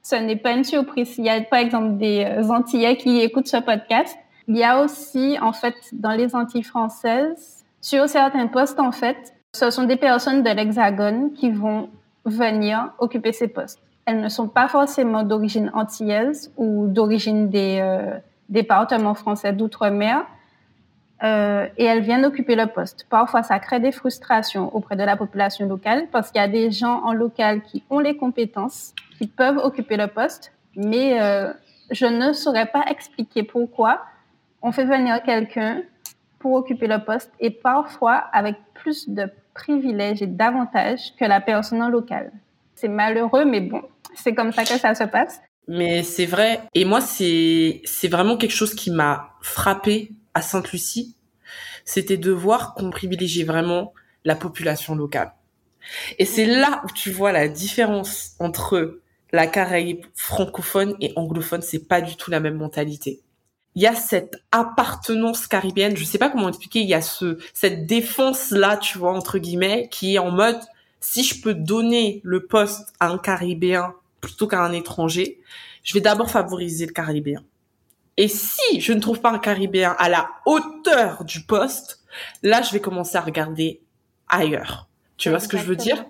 Ce 0.02 0.16
n'est 0.16 0.36
pas 0.36 0.52
une 0.52 0.64
surprise. 0.64 1.18
Il 1.18 1.26
y 1.26 1.28
a 1.28 1.40
par 1.42 1.58
exemple 1.58 1.98
des 1.98 2.24
euh, 2.24 2.48
Antillais 2.48 2.96
qui 2.96 3.20
écoutent 3.20 3.48
ce 3.48 3.58
podcast. 3.58 4.16
Il 4.46 4.56
y 4.56 4.64
a 4.64 4.80
aussi, 4.80 5.36
en 5.42 5.52
fait, 5.52 5.74
dans 5.92 6.12
les 6.12 6.34
Antilles 6.34 6.62
françaises, 6.62 7.66
sur 7.82 8.08
certains 8.08 8.46
postes, 8.46 8.80
en 8.80 8.92
fait, 8.92 9.34
ce 9.52 9.70
sont 9.70 9.84
des 9.84 9.96
personnes 9.96 10.42
de 10.42 10.50
l'Hexagone 10.50 11.32
qui 11.34 11.50
vont 11.50 11.90
venir 12.24 12.92
occuper 12.98 13.32
ces 13.32 13.48
postes 13.48 13.80
elles 14.08 14.22
ne 14.22 14.30
sont 14.30 14.48
pas 14.48 14.68
forcément 14.68 15.22
d'origine 15.22 15.70
antillaise 15.74 16.50
ou 16.56 16.86
d'origine 16.86 17.50
des 17.50 17.78
euh, 17.82 18.14
départements 18.48 19.12
français 19.12 19.52
d'outre-mer. 19.52 20.24
Euh, 21.22 21.66
et 21.76 21.84
elles 21.84 22.00
viennent 22.00 22.24
occuper 22.24 22.54
le 22.54 22.68
poste. 22.68 23.06
Parfois, 23.10 23.42
ça 23.42 23.58
crée 23.58 23.80
des 23.80 23.92
frustrations 23.92 24.74
auprès 24.74 24.96
de 24.96 25.02
la 25.02 25.16
population 25.16 25.68
locale 25.68 26.06
parce 26.10 26.30
qu'il 26.30 26.40
y 26.40 26.44
a 26.44 26.48
des 26.48 26.70
gens 26.70 27.02
en 27.04 27.12
local 27.12 27.60
qui 27.60 27.82
ont 27.90 27.98
les 27.98 28.16
compétences, 28.16 28.94
qui 29.18 29.26
peuvent 29.26 29.58
occuper 29.58 29.98
le 29.98 30.06
poste, 30.06 30.52
mais 30.74 31.20
euh, 31.20 31.52
je 31.90 32.06
ne 32.06 32.32
saurais 32.32 32.66
pas 32.66 32.84
expliquer 32.88 33.42
pourquoi 33.42 34.00
on 34.62 34.72
fait 34.72 34.86
venir 34.86 35.22
quelqu'un 35.22 35.82
pour 36.38 36.54
occuper 36.54 36.86
le 36.86 37.04
poste 37.04 37.30
et 37.40 37.50
parfois 37.50 38.14
avec 38.32 38.56
plus 38.72 39.06
de 39.10 39.28
privilèges 39.52 40.22
et 40.22 40.26
d'avantages 40.26 41.14
que 41.18 41.26
la 41.26 41.42
personne 41.42 41.82
en 41.82 41.90
local. 41.90 42.32
C'est 42.80 42.86
malheureux, 42.86 43.44
mais 43.44 43.60
bon, 43.60 43.82
c'est 44.14 44.34
comme 44.34 44.52
ça 44.52 44.64
que 44.64 44.78
ça 44.78 44.94
se 44.94 45.04
passe? 45.04 45.40
Mais 45.68 46.02
c'est 46.02 46.26
vrai. 46.26 46.62
Et 46.74 46.84
moi, 46.84 47.00
c'est 47.00 47.82
c'est 47.84 48.08
vraiment 48.08 48.36
quelque 48.36 48.54
chose 48.54 48.74
qui 48.74 48.90
m'a 48.90 49.34
frappé 49.42 50.12
à 50.34 50.42
Sainte-Lucie. 50.42 51.14
C'était 51.84 52.16
de 52.16 52.30
voir 52.30 52.74
qu'on 52.74 52.90
privilégiait 52.90 53.44
vraiment 53.44 53.92
la 54.24 54.34
population 54.34 54.94
locale. 54.94 55.32
Et 56.18 56.24
c'est 56.24 56.46
là 56.46 56.82
où 56.84 56.92
tu 56.92 57.10
vois 57.10 57.32
la 57.32 57.48
différence 57.48 58.32
entre 58.40 59.00
la 59.32 59.46
Caraïbe 59.46 60.04
francophone 60.14 60.94
et 61.00 61.12
anglophone. 61.16 61.62
C'est 61.62 61.86
pas 61.86 62.00
du 62.00 62.16
tout 62.16 62.30
la 62.30 62.40
même 62.40 62.56
mentalité. 62.56 63.20
Il 63.74 63.82
y 63.82 63.86
a 63.86 63.94
cette 63.94 64.36
appartenance 64.50 65.46
caribéenne. 65.46 65.96
Je 65.96 66.04
sais 66.04 66.18
pas 66.18 66.30
comment 66.30 66.48
expliquer. 66.48 66.80
Il 66.80 66.88
y 66.88 66.94
a 66.94 67.02
ce 67.02 67.38
cette 67.52 67.86
défense 67.86 68.50
là, 68.50 68.76
tu 68.76 68.98
vois 68.98 69.12
entre 69.12 69.38
guillemets, 69.38 69.88
qui 69.90 70.14
est 70.14 70.18
en 70.18 70.30
mode 70.30 70.60
si 71.00 71.22
je 71.22 71.40
peux 71.40 71.54
donner 71.54 72.20
le 72.24 72.46
poste 72.46 72.92
à 73.00 73.08
un 73.08 73.18
Caribéen 73.18 73.94
plutôt 74.20 74.46
qu'à 74.46 74.62
un 74.62 74.72
étranger, 74.72 75.40
je 75.84 75.94
vais 75.94 76.00
d'abord 76.00 76.30
favoriser 76.30 76.86
le 76.86 76.92
Caribéen. 76.92 77.42
Et 78.16 78.28
si 78.28 78.80
je 78.80 78.92
ne 78.92 79.00
trouve 79.00 79.20
pas 79.20 79.30
un 79.30 79.38
Caribéen 79.38 79.94
à 79.98 80.08
la 80.08 80.28
hauteur 80.44 81.24
du 81.24 81.42
poste, 81.42 82.02
là, 82.42 82.62
je 82.62 82.72
vais 82.72 82.80
commencer 82.80 83.16
à 83.16 83.20
regarder 83.20 83.80
ailleurs. 84.28 84.88
Tu 85.16 85.30
vois 85.30 85.40
ce 85.40 85.48
que 85.48 85.56
je 85.56 85.62
veux 85.62 85.76
dire? 85.76 86.04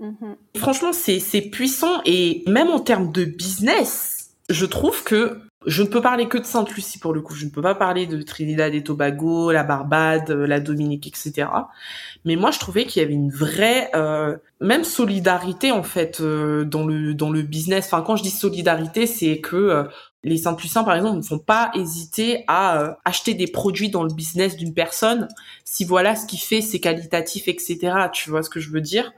Mm-hmm. 0.00 0.36
Franchement, 0.56 0.92
c'est 0.92 1.40
puissant 1.50 2.00
et 2.04 2.44
même 2.46 2.68
en 2.68 2.80
termes 2.80 3.12
de 3.12 3.24
business, 3.24 4.30
je 4.48 4.66
trouve 4.66 5.02
que 5.04 5.40
je 5.66 5.82
ne 5.82 5.88
peux 5.88 6.00
parler 6.00 6.28
que 6.28 6.38
de 6.38 6.44
Sainte-Lucie 6.44 6.98
pour 6.98 7.12
le 7.12 7.20
coup. 7.20 7.34
Je 7.34 7.44
ne 7.44 7.50
peux 7.50 7.62
pas 7.62 7.74
parler 7.74 8.06
de 8.06 8.22
Trinidad 8.22 8.74
et 8.74 8.84
Tobago, 8.84 9.50
la 9.50 9.64
Barbade, 9.64 10.30
la 10.30 10.60
Dominique, 10.60 11.06
etc. 11.06 11.48
Mais 12.24 12.36
moi, 12.36 12.52
je 12.52 12.60
trouvais 12.60 12.84
qu'il 12.84 13.02
y 13.02 13.04
avait 13.04 13.14
une 13.14 13.30
vraie, 13.30 13.90
euh, 13.94 14.36
même 14.60 14.84
solidarité 14.84 15.72
en 15.72 15.82
fait 15.82 16.20
euh, 16.20 16.64
dans 16.64 16.86
le 16.86 17.12
dans 17.14 17.30
le 17.30 17.42
business. 17.42 17.86
Enfin, 17.86 18.02
quand 18.02 18.16
je 18.16 18.22
dis 18.22 18.30
solidarité, 18.30 19.06
c'est 19.06 19.40
que 19.40 19.56
euh, 19.56 19.84
les 20.24 20.38
Saint-Lucins, 20.38 20.84
par 20.84 20.94
exemple, 20.94 21.16
ne 21.16 21.22
font 21.22 21.38
pas 21.38 21.70
hésiter 21.74 22.44
à 22.48 22.80
euh, 22.80 22.92
acheter 23.04 23.34
des 23.34 23.46
produits 23.46 23.90
dans 23.90 24.02
le 24.02 24.12
business 24.12 24.56
d'une 24.56 24.74
personne 24.74 25.28
si 25.64 25.84
voilà 25.84 26.16
ce 26.16 26.26
qui 26.26 26.38
fait, 26.38 26.60
c'est 26.60 26.80
qualitatif, 26.80 27.48
etc. 27.48 27.78
Tu 28.12 28.30
vois 28.30 28.42
ce 28.42 28.50
que 28.50 28.60
je 28.60 28.70
veux 28.70 28.80
dire? 28.80 29.12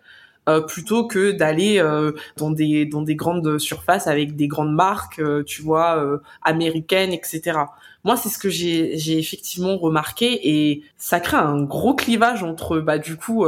Euh, 0.48 0.60
plutôt 0.60 1.06
que 1.06 1.32
d'aller 1.32 1.78
euh, 1.78 2.12
dans 2.36 2.50
des 2.50 2.86
dans 2.86 3.02
des 3.02 3.14
grandes 3.14 3.58
surfaces 3.58 4.06
avec 4.06 4.36
des 4.36 4.48
grandes 4.48 4.74
marques, 4.74 5.22
tu 5.46 5.62
vois, 5.62 6.20
américaines, 6.42 7.12
etc. 7.12 7.58
Moi, 8.04 8.16
c'est 8.16 8.28
ce 8.28 8.38
que 8.38 8.48
j'ai 8.48 8.96
j'ai 8.98 9.18
effectivement 9.18 9.76
remarqué 9.76 10.48
et 10.48 10.82
ça 10.96 11.20
crée 11.20 11.36
un 11.36 11.62
gros 11.62 11.94
clivage 11.94 12.42
entre 12.42 12.80
bah 12.80 12.98
du 12.98 13.16
coup 13.16 13.46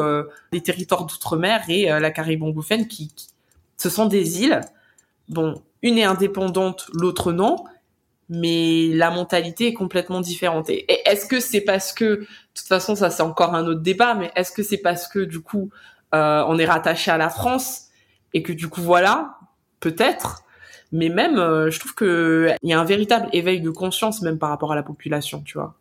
les 0.52 0.60
territoires 0.60 1.06
d'outre-mer 1.06 1.62
et 1.68 1.86
la 1.86 2.10
Caraïbe 2.10 2.42
anglophone 2.42 2.86
qui, 2.86 3.08
qui 3.14 3.28
ce 3.82 3.90
sont 3.90 4.06
des 4.06 4.42
îles. 4.42 4.60
Bon, 5.28 5.62
une 5.82 5.98
est 5.98 6.04
indépendante, 6.04 6.86
l'autre 6.92 7.32
non, 7.32 7.56
mais 8.28 8.88
la 8.92 9.10
mentalité 9.10 9.68
est 9.68 9.74
complètement 9.74 10.20
différente. 10.20 10.70
Et 10.70 10.86
est-ce 11.04 11.26
que 11.26 11.40
c'est 11.40 11.60
parce 11.60 11.92
que, 11.92 12.04
de 12.04 12.26
toute 12.54 12.68
façon, 12.68 12.94
ça 12.94 13.10
c'est 13.10 13.22
encore 13.22 13.54
un 13.54 13.66
autre 13.66 13.80
débat, 13.80 14.14
mais 14.14 14.30
est-ce 14.36 14.52
que 14.52 14.62
c'est 14.62 14.78
parce 14.78 15.08
que 15.08 15.18
du 15.18 15.40
coup, 15.40 15.70
euh, 16.14 16.44
on 16.46 16.58
est 16.58 16.66
rattaché 16.66 17.10
à 17.10 17.16
la 17.16 17.30
France 17.30 17.88
et 18.34 18.42
que 18.42 18.52
du 18.52 18.68
coup, 18.68 18.82
voilà, 18.82 19.36
peut-être. 19.80 20.42
Mais 20.92 21.08
même, 21.08 21.38
euh, 21.38 21.70
je 21.70 21.80
trouve 21.80 21.94
que 21.94 22.50
il 22.62 22.68
y 22.68 22.74
a 22.74 22.80
un 22.80 22.84
véritable 22.84 23.28
éveil 23.32 23.62
de 23.62 23.70
conscience 23.70 24.20
même 24.20 24.38
par 24.38 24.50
rapport 24.50 24.72
à 24.72 24.74
la 24.74 24.82
population, 24.82 25.40
tu 25.40 25.56
vois. 25.56 25.74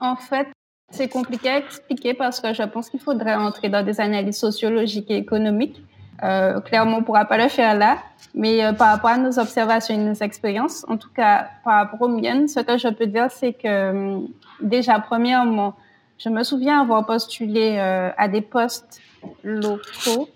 En 0.00 0.16
fait, 0.16 0.48
c'est 0.90 1.08
compliqué 1.08 1.48
à 1.48 1.58
expliquer 1.58 2.12
parce 2.12 2.40
que 2.40 2.52
je 2.52 2.62
pense 2.64 2.90
qu'il 2.90 3.00
faudrait 3.00 3.34
entrer 3.34 3.70
dans 3.70 3.82
des 3.82 4.00
analyses 4.00 4.38
sociologiques 4.38 5.10
et 5.10 5.16
économiques. 5.16 5.82
Euh, 6.22 6.60
clairement, 6.60 6.98
on 6.98 7.00
ne 7.00 7.04
pourra 7.06 7.24
pas 7.24 7.38
le 7.38 7.48
faire 7.48 7.74
là, 7.74 7.96
mais 8.34 8.60
par 8.76 8.88
rapport 8.88 9.10
à 9.10 9.16
nos 9.16 9.38
observations 9.38 9.94
et 9.94 9.98
nos 9.98 10.12
expériences, 10.12 10.84
en 10.88 10.98
tout 10.98 11.08
cas 11.08 11.48
par 11.64 11.76
rapport 11.76 12.02
aux 12.02 12.08
miennes, 12.08 12.46
ce 12.46 12.60
que 12.60 12.76
je 12.76 12.88
peux 12.88 13.06
dire, 13.06 13.30
c'est 13.30 13.54
que 13.54 13.90
hum, 13.90 14.28
déjà, 14.60 15.00
premièrement, 15.00 15.74
je 16.18 16.28
me 16.28 16.42
souviens 16.42 16.82
avoir 16.82 17.06
postulé 17.06 17.78
à 17.78 18.28
des 18.28 18.42
postes 18.42 19.00
locaux, 19.42 20.28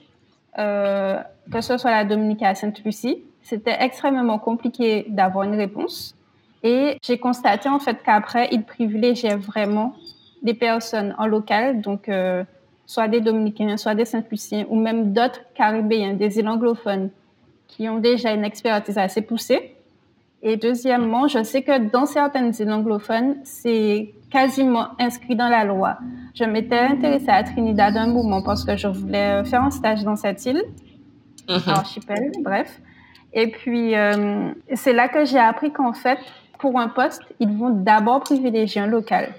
que 0.56 1.60
ce 1.60 1.76
soit 1.76 1.90
la 1.90 2.04
Dominique 2.04 2.42
à 2.42 2.54
Sainte-Lucie. 2.54 3.22
C'était 3.42 3.76
extrêmement 3.80 4.38
compliqué 4.38 5.04
d'avoir 5.08 5.44
une 5.44 5.54
réponse. 5.54 6.14
Et 6.62 6.96
j'ai 7.02 7.18
constaté 7.18 7.68
en 7.68 7.78
fait 7.78 7.98
qu'après, 8.02 8.48
ils 8.52 8.64
privilégiaient 8.64 9.36
vraiment 9.36 9.94
des 10.42 10.54
personnes 10.54 11.14
en 11.18 11.26
local, 11.26 11.82
donc 11.82 12.10
soit 12.86 13.08
des 13.08 13.20
Dominicains, 13.20 13.76
soit 13.76 13.94
des 13.94 14.04
Saint-Luciens, 14.04 14.66
ou 14.68 14.76
même 14.80 15.12
d'autres 15.12 15.40
Caribéens, 15.54 16.14
des 16.14 16.38
îles 16.38 16.48
anglophones, 16.48 17.10
qui 17.68 17.88
ont 17.88 17.98
déjà 17.98 18.32
une 18.32 18.44
expertise 18.44 18.98
assez 18.98 19.22
poussée. 19.22 19.74
Et 20.42 20.56
deuxièmement, 20.56 21.26
je 21.26 21.42
sais 21.42 21.62
que 21.62 21.90
dans 21.90 22.04
certaines 22.04 22.52
îles 22.58 22.70
anglophones, 22.70 23.36
c'est 23.44 24.12
quasiment 24.34 24.88
inscrit 24.98 25.36
dans 25.36 25.48
la 25.48 25.64
loi. 25.64 25.96
Je 26.34 26.42
m'étais 26.42 26.80
intéressée 26.80 27.28
à 27.28 27.44
Trinidad 27.44 27.96
un 27.96 28.08
moment 28.08 28.42
parce 28.42 28.64
que 28.64 28.76
je 28.76 28.88
voulais 28.88 29.44
faire 29.44 29.62
un 29.62 29.70
stage 29.70 30.02
dans 30.02 30.16
cette 30.16 30.44
île, 30.44 30.60
mm 31.48 31.68
archipel, 31.68 32.32
bref. 32.42 32.80
Et 33.32 33.48
puis, 33.52 33.94
euh, 33.94 34.50
c'est 34.74 34.92
là 34.92 35.08
que 35.08 35.24
j'ai 35.24 35.38
appris 35.38 35.72
qu'en 35.72 35.92
fait, 35.92 36.18
pour 36.58 36.80
un 36.80 36.88
poste, 36.88 37.22
ils 37.38 37.48
vont 37.56 37.70
d'abord 37.70 38.20
privilégier 38.20 38.80
un 38.80 38.88
local. 38.88 39.32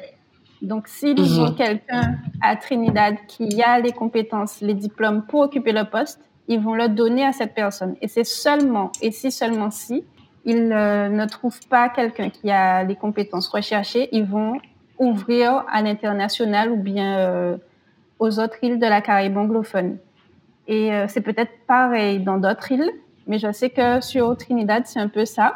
Donc, 0.61 0.87
s'ils 0.87 1.19
mhm. 1.19 1.43
ont 1.43 1.51
quelqu'un 1.51 2.15
à 2.41 2.55
Trinidad 2.55 3.15
qui 3.27 3.61
a 3.61 3.79
les 3.81 3.91
compétences, 3.91 4.61
les 4.61 4.75
diplômes 4.75 5.23
pour 5.27 5.41
occuper 5.41 5.73
le 5.73 5.83
poste, 5.83 6.21
ils 6.47 6.61
vont 6.61 6.73
le 6.73 6.87
donner 6.87 7.25
à 7.25 7.33
cette 7.33 7.53
personne. 7.53 7.95
Et 8.01 8.07
c'est 8.07 8.23
seulement, 8.23 8.93
et 9.01 9.11
si 9.11 9.29
seulement 9.29 9.71
si, 9.71 10.05
ils 10.45 10.71
euh, 10.71 11.09
ne 11.09 11.25
trouvent 11.25 11.67
pas 11.67 11.89
quelqu'un 11.89 12.29
qui 12.29 12.49
a 12.49 12.83
les 12.83 12.95
compétences 12.95 13.49
recherchées, 13.49 14.07
ils 14.13 14.25
vont 14.25 14.57
ouvrir 14.97 15.65
à 15.71 15.81
l'international 15.81 16.71
ou 16.71 16.77
bien 16.77 17.17
euh, 17.19 17.57
aux 18.19 18.39
autres 18.39 18.57
îles 18.61 18.79
de 18.79 18.85
la 18.85 19.01
Caraïbe 19.01 19.37
anglophone. 19.37 19.97
Et 20.67 20.93
euh, 20.93 21.05
c'est 21.07 21.21
peut-être 21.21 21.51
pareil 21.67 22.19
dans 22.19 22.37
d'autres 22.37 22.71
îles, 22.71 22.91
mais 23.27 23.37
je 23.37 23.51
sais 23.51 23.69
que 23.69 24.01
sur 24.01 24.35
Trinidad, 24.37 24.85
c'est 24.85 24.99
un 24.99 25.07
peu 25.07 25.25
ça. 25.25 25.53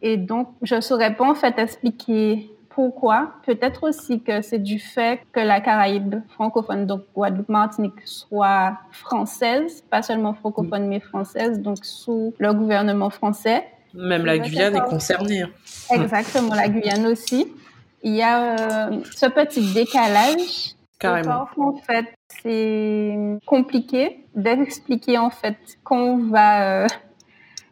Et 0.00 0.16
donc, 0.16 0.48
je 0.62 0.76
ne 0.76 0.80
saurais 0.80 1.14
pas 1.14 1.28
en 1.28 1.34
fait 1.34 1.58
expliquer 1.58 2.50
pourquoi. 2.70 3.32
Peut-être 3.44 3.88
aussi 3.88 4.22
que 4.22 4.40
c'est 4.40 4.60
du 4.60 4.78
fait 4.78 5.20
que 5.32 5.40
la 5.40 5.60
Caraïbe 5.60 6.14
francophone, 6.28 6.86
donc 6.86 7.02
Guadeloupe, 7.14 7.48
Martinique, 7.48 8.00
soit 8.04 8.78
française, 8.92 9.82
pas 9.90 10.02
seulement 10.02 10.32
francophone, 10.32 10.86
mais 10.86 11.00
française, 11.00 11.60
donc 11.60 11.84
sous 11.84 12.34
le 12.38 12.52
gouvernement 12.54 13.10
français. 13.10 13.64
Même 13.94 14.24
la 14.24 14.38
Guyane 14.38 14.76
est 14.76 14.88
concernée. 14.88 15.42
Hein. 15.42 15.50
Exactement, 15.90 16.54
la 16.54 16.68
Guyane 16.68 17.06
aussi. 17.06 17.52
Il 18.02 18.14
y 18.14 18.22
a 18.22 18.88
euh, 18.90 19.00
ce 19.14 19.26
petit 19.26 19.72
décalage. 19.72 20.74
Carrément. 20.98 21.46
en 21.56 21.74
fait, 21.74 22.06
c'est 22.42 23.16
compliqué 23.46 24.24
d'expliquer 24.34 25.16
en 25.16 25.30
fait 25.30 25.56
qu'on 25.84 26.18
va 26.18 26.82
euh, 26.82 26.86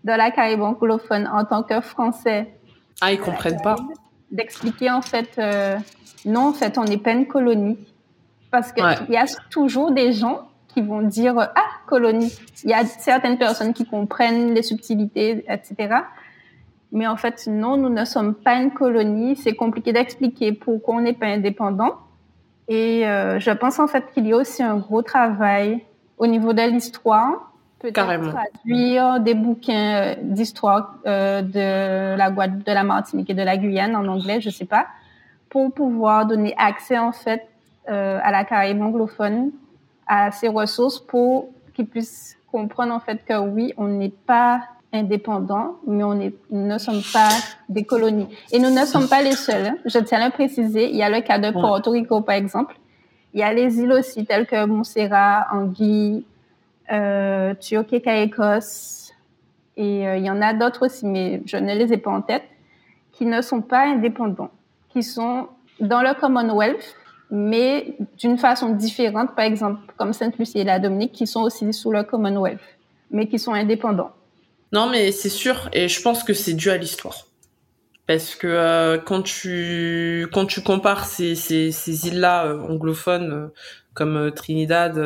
dans 0.05 0.17
la 0.17 0.31
Caraïbe 0.31 0.63
anglophone 0.63 1.29
en 1.33 1.45
tant 1.45 1.65
que 1.65 1.81
Français. 1.81 2.49
Ah, 3.01 3.13
ils 3.13 3.19
comprennent 3.19 3.61
pas. 3.61 3.77
D'expliquer 4.31 4.91
en 4.91 5.03
fait, 5.03 5.31
euh, 5.39 5.77
non, 6.25 6.49
en 6.49 6.53
fait, 6.53 6.79
on 6.79 6.85
n'est 6.85 6.99
pas 6.99 7.13
une 7.13 7.27
colonie. 7.27 7.79
Parce 8.53 8.73
qu'il 8.73 8.85
y 9.09 9.17
a 9.17 9.27
toujours 9.51 9.91
des 9.91 10.13
gens 10.13 10.49
qui 10.69 10.83
vont 10.83 11.03
dire 11.03 11.37
ah 11.39 11.67
colonie. 11.87 12.33
Il 12.63 12.71
y 12.71 12.75
a 12.75 12.85
certaines 12.85 13.39
personnes 13.39 13.75
qui 13.75 13.87
comprennent 13.87 14.55
les 14.55 14.63
subtilités, 14.63 15.45
etc. 15.49 15.97
Mais 16.93 17.07
en 17.07 17.17
fait, 17.17 17.47
non, 17.47 17.77
nous 17.77 17.89
ne 17.89 18.05
sommes 18.05 18.35
pas 18.35 18.55
une 18.55 18.71
colonie. 18.71 19.37
C'est 19.37 19.55
compliqué 19.55 19.93
d'expliquer 19.93 20.53
pourquoi 20.53 20.97
on 20.97 21.01
n'est 21.01 21.13
pas 21.13 21.27
indépendant. 21.27 21.97
Et 22.69 23.07
euh, 23.07 23.39
je 23.39 23.51
pense 23.51 23.79
en 23.79 23.87
fait 23.87 24.05
qu'il 24.13 24.27
y 24.27 24.33
a 24.33 24.37
aussi 24.37 24.63
un 24.63 24.77
gros 24.77 25.03
travail 25.03 25.83
au 26.19 26.27
niveau 26.27 26.53
de 26.53 26.63
l'histoire. 26.63 27.53
Peut-être 27.79 28.31
traduire 28.31 29.21
des 29.21 29.35
bouquins 29.35 29.95
euh, 29.95 30.15
d'histoire 30.23 30.95
euh, 31.07 31.43
de 31.43 32.17
la 32.17 32.31
Guadeloupe, 32.31 32.65
de 32.65 32.73
la 32.73 32.83
Martinique 32.83 33.31
et 33.31 33.35
de 33.35 33.43
la 33.43 33.57
Guyane 33.57 33.95
en 33.95 34.07
anglais, 34.07 34.41
je 34.41 34.51
sais 34.51 34.65
pas, 34.65 34.87
pour 35.51 35.73
pouvoir 35.73 36.27
donner 36.27 36.55
accès 36.57 36.99
en 36.99 37.13
fait 37.13 37.47
à 37.89 38.33
la 38.33 38.43
Caraïbe 38.43 38.83
anglophone 38.83 39.53
à 40.09 40.33
ces 40.33 40.49
ressources 40.49 40.99
pour 40.99 41.51
qu'ils 41.73 41.87
puissent 41.87 42.37
comprendre 42.51 42.93
en 42.93 42.99
fait 42.99 43.25
que 43.25 43.39
oui, 43.39 43.73
on 43.77 43.87
n'est 43.87 44.09
pas 44.09 44.63
indépendant, 44.93 45.77
mais 45.87 46.05
on 46.05 46.21
est, 46.21 46.35
ne 46.51 46.79
sommes 46.79 47.03
pas 47.13 47.29
des 47.69 47.85
colonies. 47.85 48.29
Et 48.53 48.59
nous 48.59 48.71
ne 48.71 48.85
sommes 48.85 49.09
pas 49.09 49.23
les 49.23 49.33
seuls. 49.33 49.67
Hein. 49.67 49.77
Je 49.85 49.99
tiens 49.99 50.21
à 50.21 50.27
le 50.27 50.33
préciser. 50.33 50.89
Il 50.89 50.97
y 50.97 51.03
a 51.03 51.11
le 51.11 51.21
cas 51.21 51.39
de 51.39 51.51
Porto 51.51 51.91
Rico, 51.91 52.21
par 52.21 52.35
exemple. 52.35 52.77
Il 53.35 53.41
y 53.41 53.43
a 53.43 53.53
les 53.53 53.79
îles 53.79 53.93
aussi, 53.93 54.25
telles 54.25 54.47
que 54.47 54.65
Montserrat, 54.65 55.47
Anguille, 55.53 56.25
euh, 56.91 57.55
Caïcos. 57.55 59.13
Et 59.77 60.09
euh, 60.09 60.17
il 60.17 60.25
y 60.25 60.31
en 60.31 60.41
a 60.41 60.55
d'autres 60.55 60.87
aussi, 60.87 61.07
mais 61.07 61.43
je 61.45 61.57
ne 61.57 61.75
les 61.75 61.93
ai 61.93 61.99
pas 61.99 62.11
en 62.11 62.23
tête, 62.23 62.45
qui 63.13 63.27
ne 63.27 63.43
sont 63.43 63.61
pas 63.61 63.87
indépendants, 63.87 64.51
qui 64.89 65.03
sont 65.03 65.49
dans 65.81 66.01
le 66.01 66.19
Commonwealth, 66.19 66.97
mais 67.31 67.97
d'une 68.19 68.39
façon 68.39 68.71
différente, 68.71 69.35
par 69.35 69.45
exemple, 69.45 69.81
comme 69.99 70.13
Sainte-Lucie 70.15 70.61
et 70.61 70.65
la 70.65 70.79
Dominique, 70.79 71.13
qui 71.13 71.27
sont 71.27 71.43
aussi 71.43 71.71
sous 71.75 71.93
le 71.93 72.05
Commonwealth, 72.05 72.61
mais 73.11 73.27
qui 73.27 73.39
sont 73.39 73.53
indépendants. 73.53 74.13
Non, 74.73 74.89
mais 74.89 75.13
c'est 75.13 75.29
sûr, 75.29 75.69
et 75.73 75.89
je 75.89 76.03
pense 76.03 76.25
que 76.25 76.35
c'est 76.35 76.55
dû 76.55 76.71
à 76.71 76.77
l'histoire. 76.77 77.27
Parce 78.07 78.37
que 78.37 78.47
euh, 78.47 78.99
quand 78.99 79.23
tu 79.23 80.29
quand 80.33 80.47
tu 80.47 80.63
compares 80.63 81.07
ces, 81.07 81.35
ces, 81.35 81.73
ces 81.73 82.07
îles-là 82.07 82.47
euh, 82.47 82.61
anglophones 82.61 83.33
euh, 83.33 83.49
comme 83.95 84.31
Trinidad 84.35 84.99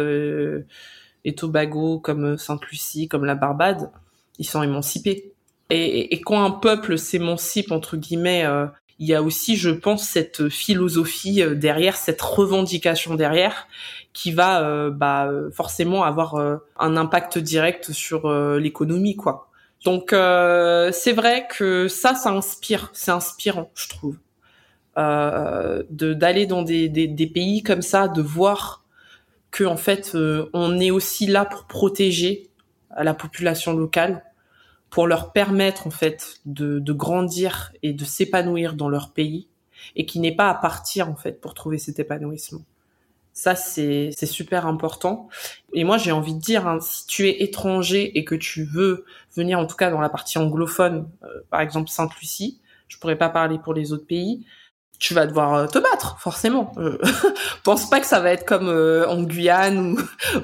et 1.24 1.34
Tobago, 1.34 2.00
comme 2.00 2.36
Sainte-Lucie, 2.36 3.08
comme 3.08 3.24
la 3.24 3.36
Barbade, 3.36 3.90
ils 4.38 4.44
sont 4.46 4.62
émancipés. 4.62 5.32
Et, 5.70 6.12
et, 6.12 6.20
quand 6.20 6.42
un 6.42 6.50
peuple 6.50 6.98
s'émancipe 6.98 7.70
entre 7.70 7.96
guillemets, 7.96 8.44
il 8.98 9.06
y 9.06 9.14
a 9.14 9.22
aussi, 9.22 9.54
je 9.56 9.70
pense, 9.70 10.02
cette 10.08 10.48
philosophie 10.48 11.44
derrière, 11.54 11.94
cette 11.94 12.20
revendication 12.20 13.14
derrière, 13.14 13.68
qui 14.12 14.32
va 14.32 14.90
bah, 14.90 15.30
forcément 15.52 16.02
avoir 16.02 16.34
un 16.76 16.96
impact 16.96 17.38
direct 17.38 17.92
sur 17.92 18.28
l'économie, 18.56 19.14
quoi. 19.14 19.49
Donc 19.84 20.12
euh, 20.12 20.92
c'est 20.92 21.12
vrai 21.12 21.46
que 21.48 21.88
ça, 21.88 22.14
ça 22.14 22.30
inspire, 22.30 22.90
c'est 22.92 23.10
inspirant, 23.10 23.70
je 23.74 23.88
trouve, 23.88 24.18
euh, 24.98 25.82
d'aller 25.88 26.46
dans 26.46 26.62
des, 26.62 27.30
pays 27.32 27.62
comme 27.62 27.82
ça, 27.82 28.08
de 28.08 28.20
voir 28.20 28.84
que 29.50 29.64
en 29.64 29.78
fait 29.78 30.14
euh, 30.14 30.50
on 30.52 30.78
est 30.78 30.90
aussi 30.90 31.26
là 31.26 31.44
pour 31.44 31.64
protéger 31.64 32.50
la 32.96 33.14
population 33.14 33.72
locale, 33.72 34.22
pour 34.90 35.06
leur 35.06 35.32
permettre 35.32 35.86
en 35.86 35.90
fait 35.90 36.40
de, 36.44 36.78
de 36.78 36.92
grandir 36.92 37.72
et 37.82 37.92
de 37.92 38.04
s'épanouir 38.04 38.74
dans 38.74 38.88
leur 38.88 39.12
pays, 39.12 39.48
et 39.96 40.04
qui 40.04 40.20
n'est 40.20 40.34
pas 40.34 40.50
à 40.50 40.54
partir 40.54 41.08
en 41.08 41.16
fait 41.16 41.40
pour 41.40 41.54
trouver 41.54 41.78
cet 41.78 41.98
épanouissement. 41.98 42.62
Ça, 43.40 43.54
c'est 43.54 44.26
super 44.26 44.66
important. 44.66 45.30
Et 45.72 45.84
moi, 45.84 45.96
j'ai 45.96 46.12
envie 46.12 46.34
de 46.34 46.40
dire, 46.40 46.68
hein, 46.68 46.78
si 46.82 47.06
tu 47.06 47.26
es 47.26 47.42
étranger 47.42 48.18
et 48.18 48.22
que 48.22 48.34
tu 48.34 48.64
veux 48.64 49.06
venir, 49.34 49.58
en 49.58 49.64
tout 49.64 49.76
cas 49.76 49.90
dans 49.90 50.02
la 50.02 50.10
partie 50.10 50.36
anglophone, 50.36 51.08
euh, 51.22 51.26
par 51.48 51.62
exemple 51.62 51.88
Sainte-Lucie, 51.88 52.60
je 52.88 52.98
pourrais 52.98 53.16
pas 53.16 53.30
parler 53.30 53.58
pour 53.58 53.72
les 53.72 53.94
autres 53.94 54.06
pays, 54.06 54.44
tu 54.98 55.14
vas 55.14 55.26
devoir 55.26 55.54
euh, 55.54 55.66
te 55.68 55.78
battre, 55.78 56.18
forcément. 56.20 56.72
Euh, 56.76 56.98
pense 57.64 57.88
pas 57.88 58.00
que 58.00 58.06
ça 58.06 58.20
va 58.20 58.30
être 58.30 58.44
comme 58.44 58.68
en 59.08 59.22
Guyane 59.22 59.96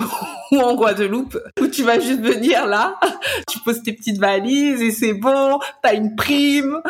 ou, 0.52 0.58
en 0.58 0.74
Guadeloupe, 0.74 1.36
où 1.60 1.66
tu 1.66 1.82
vas 1.82 2.00
juste 2.00 2.22
venir 2.22 2.64
là, 2.64 2.98
tu 3.46 3.58
poses 3.58 3.82
tes 3.82 3.92
petites 3.92 4.18
valises 4.18 4.80
et 4.80 4.90
c'est 4.90 5.12
bon, 5.12 5.58
t'as 5.82 5.92
une 5.92 6.16
prime, 6.16 6.80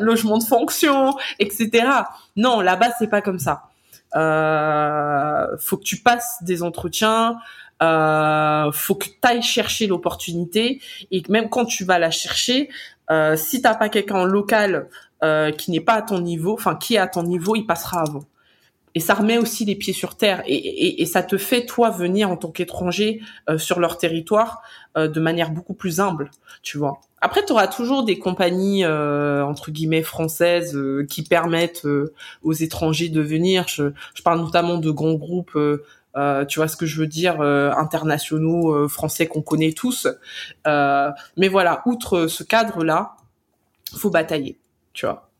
logement 0.00 0.38
de 0.38 0.44
fonction, 0.44 1.14
etc. 1.38 1.86
Non, 2.34 2.60
là-bas, 2.60 2.88
c'est 2.98 3.06
pas 3.06 3.22
comme 3.22 3.38
ça 3.38 3.68
euh, 4.14 5.46
faut 5.58 5.76
que 5.76 5.84
tu 5.84 5.98
passes 5.98 6.38
des 6.42 6.62
entretiens, 6.62 7.36
euh, 7.82 8.70
faut 8.72 8.94
que 8.94 9.06
tu 9.06 9.12
ailles 9.22 9.42
chercher 9.42 9.86
l'opportunité 9.86 10.80
et 11.10 11.22
même 11.28 11.48
quand 11.48 11.64
tu 11.64 11.84
vas 11.84 11.98
la 11.98 12.10
chercher, 12.10 12.68
euh, 13.10 13.36
si 13.36 13.60
t'as 13.60 13.74
pas 13.74 13.88
quelqu'un 13.88 14.24
local 14.24 14.88
euh, 15.24 15.50
qui 15.50 15.70
n'est 15.70 15.80
pas 15.80 15.94
à 15.94 16.02
ton 16.02 16.20
niveau, 16.20 16.54
enfin 16.54 16.76
qui 16.76 16.94
est 16.94 16.98
à 16.98 17.08
ton 17.08 17.22
niveau, 17.22 17.56
il 17.56 17.66
passera 17.66 18.02
avant. 18.02 18.24
Et 18.94 19.00
ça 19.00 19.14
remet 19.14 19.38
aussi 19.38 19.64
les 19.64 19.74
pieds 19.74 19.92
sur 19.92 20.16
terre 20.16 20.42
et, 20.46 20.54
et, 20.54 21.02
et 21.02 21.06
ça 21.06 21.22
te 21.22 21.38
fait 21.38 21.64
toi 21.64 21.90
venir 21.90 22.30
en 22.30 22.36
tant 22.36 22.50
qu'étranger 22.50 23.20
euh, 23.48 23.58
sur 23.58 23.80
leur 23.80 23.98
territoire 23.98 24.62
euh, 24.96 25.08
de 25.08 25.20
manière 25.20 25.50
beaucoup 25.50 25.74
plus 25.74 26.00
humble, 26.00 26.30
tu 26.62 26.78
vois. 26.78 27.00
Après, 27.24 27.44
tu 27.44 27.52
auras 27.52 27.68
toujours 27.68 28.02
des 28.02 28.18
compagnies 28.18 28.84
euh, 28.84 29.44
entre 29.44 29.70
guillemets 29.70 30.02
françaises 30.02 30.74
euh, 30.74 31.06
qui 31.08 31.22
permettent 31.22 31.86
euh, 31.86 32.12
aux 32.42 32.52
étrangers 32.52 33.10
de 33.10 33.20
venir. 33.20 33.68
Je, 33.68 33.92
je, 34.14 34.22
parle 34.24 34.40
notamment 34.40 34.76
de 34.76 34.90
grands 34.90 35.14
groupes, 35.14 35.56
tu 36.48 36.58
vois 36.58 36.68
ce 36.68 36.76
que 36.76 36.84
je 36.84 37.00
veux 37.00 37.06
dire, 37.06 37.40
internationaux 37.40 38.88
français 38.88 39.26
qu'on 39.26 39.40
connaît 39.40 39.72
tous. 39.72 40.08
mais 40.66 41.48
voilà, 41.48 41.82
outre 41.86 42.26
ce 42.26 42.42
cadre-là, 42.42 43.12
faut 43.96 44.10
batailler, 44.10 44.58
tu 44.92 45.06
vois. 45.06 45.31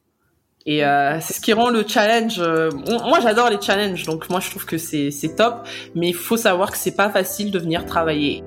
Et 0.64 0.83
c'est 1.20 1.35
ce 1.35 1.40
qui 1.40 1.53
rend 1.53 1.70
le 1.70 1.85
challenge. 1.87 2.40
moi, 2.40 3.20
j'adore 3.20 3.51
les 3.51 3.61
challenges, 3.61 4.05
donc 4.05 4.31
moi, 4.31 4.40
je 4.40 4.51
trouve 4.51 4.64
que 4.64 4.79
c'est 4.79 5.11
c'est 5.11 5.35
top. 5.35 5.66
Mais 5.94 6.09
il 6.09 6.14
faut 6.14 6.37
savoir 6.37 6.70
que 6.70 6.79
c'est 6.79 6.96
pas 6.96 7.11
facile 7.11 7.51
de 7.51 7.59
venir 7.59 7.85
travailler. 7.85 8.44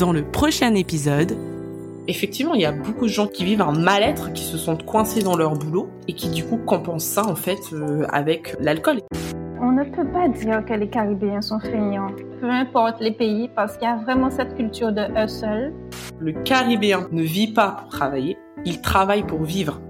dans 0.00 0.12
le 0.12 0.22
prochain 0.22 0.74
épisode. 0.74 1.36
Effectivement, 2.08 2.54
il 2.54 2.62
y 2.62 2.64
a 2.64 2.72
beaucoup 2.72 3.04
de 3.04 3.10
gens 3.10 3.26
qui 3.26 3.44
vivent 3.44 3.60
un 3.60 3.72
mal-être, 3.72 4.32
qui 4.32 4.44
se 4.44 4.56
sentent 4.56 4.86
coincés 4.86 5.22
dans 5.22 5.36
leur 5.36 5.52
boulot 5.52 5.90
et 6.08 6.14
qui 6.14 6.30
du 6.30 6.42
coup 6.42 6.56
compensent 6.56 7.04
ça 7.04 7.26
en 7.26 7.36
fait 7.36 7.60
euh, 7.74 8.06
avec 8.08 8.56
l'alcool. 8.60 9.00
On 9.60 9.72
ne 9.72 9.84
peut 9.84 10.06
pas 10.10 10.26
dire 10.28 10.64
que 10.64 10.72
les 10.72 10.88
Caribéens 10.88 11.42
sont 11.42 11.60
feignants, 11.60 12.12
peu 12.40 12.48
importe 12.48 13.00
les 13.00 13.12
pays, 13.12 13.50
parce 13.54 13.76
qu'il 13.76 13.86
y 13.86 13.90
a 13.90 13.96
vraiment 13.96 14.30
cette 14.30 14.56
culture 14.56 14.90
de 14.90 15.02
hustle. 15.22 15.74
Le 16.22 16.32
Caribéen 16.32 17.08
ne 17.12 17.22
vit 17.22 17.54
pas 17.54 17.70
pour 17.70 17.88
travailler, 17.88 18.36
il 18.66 18.82
travaille 18.82 19.26
pour 19.26 19.42
vivre. 19.42 19.80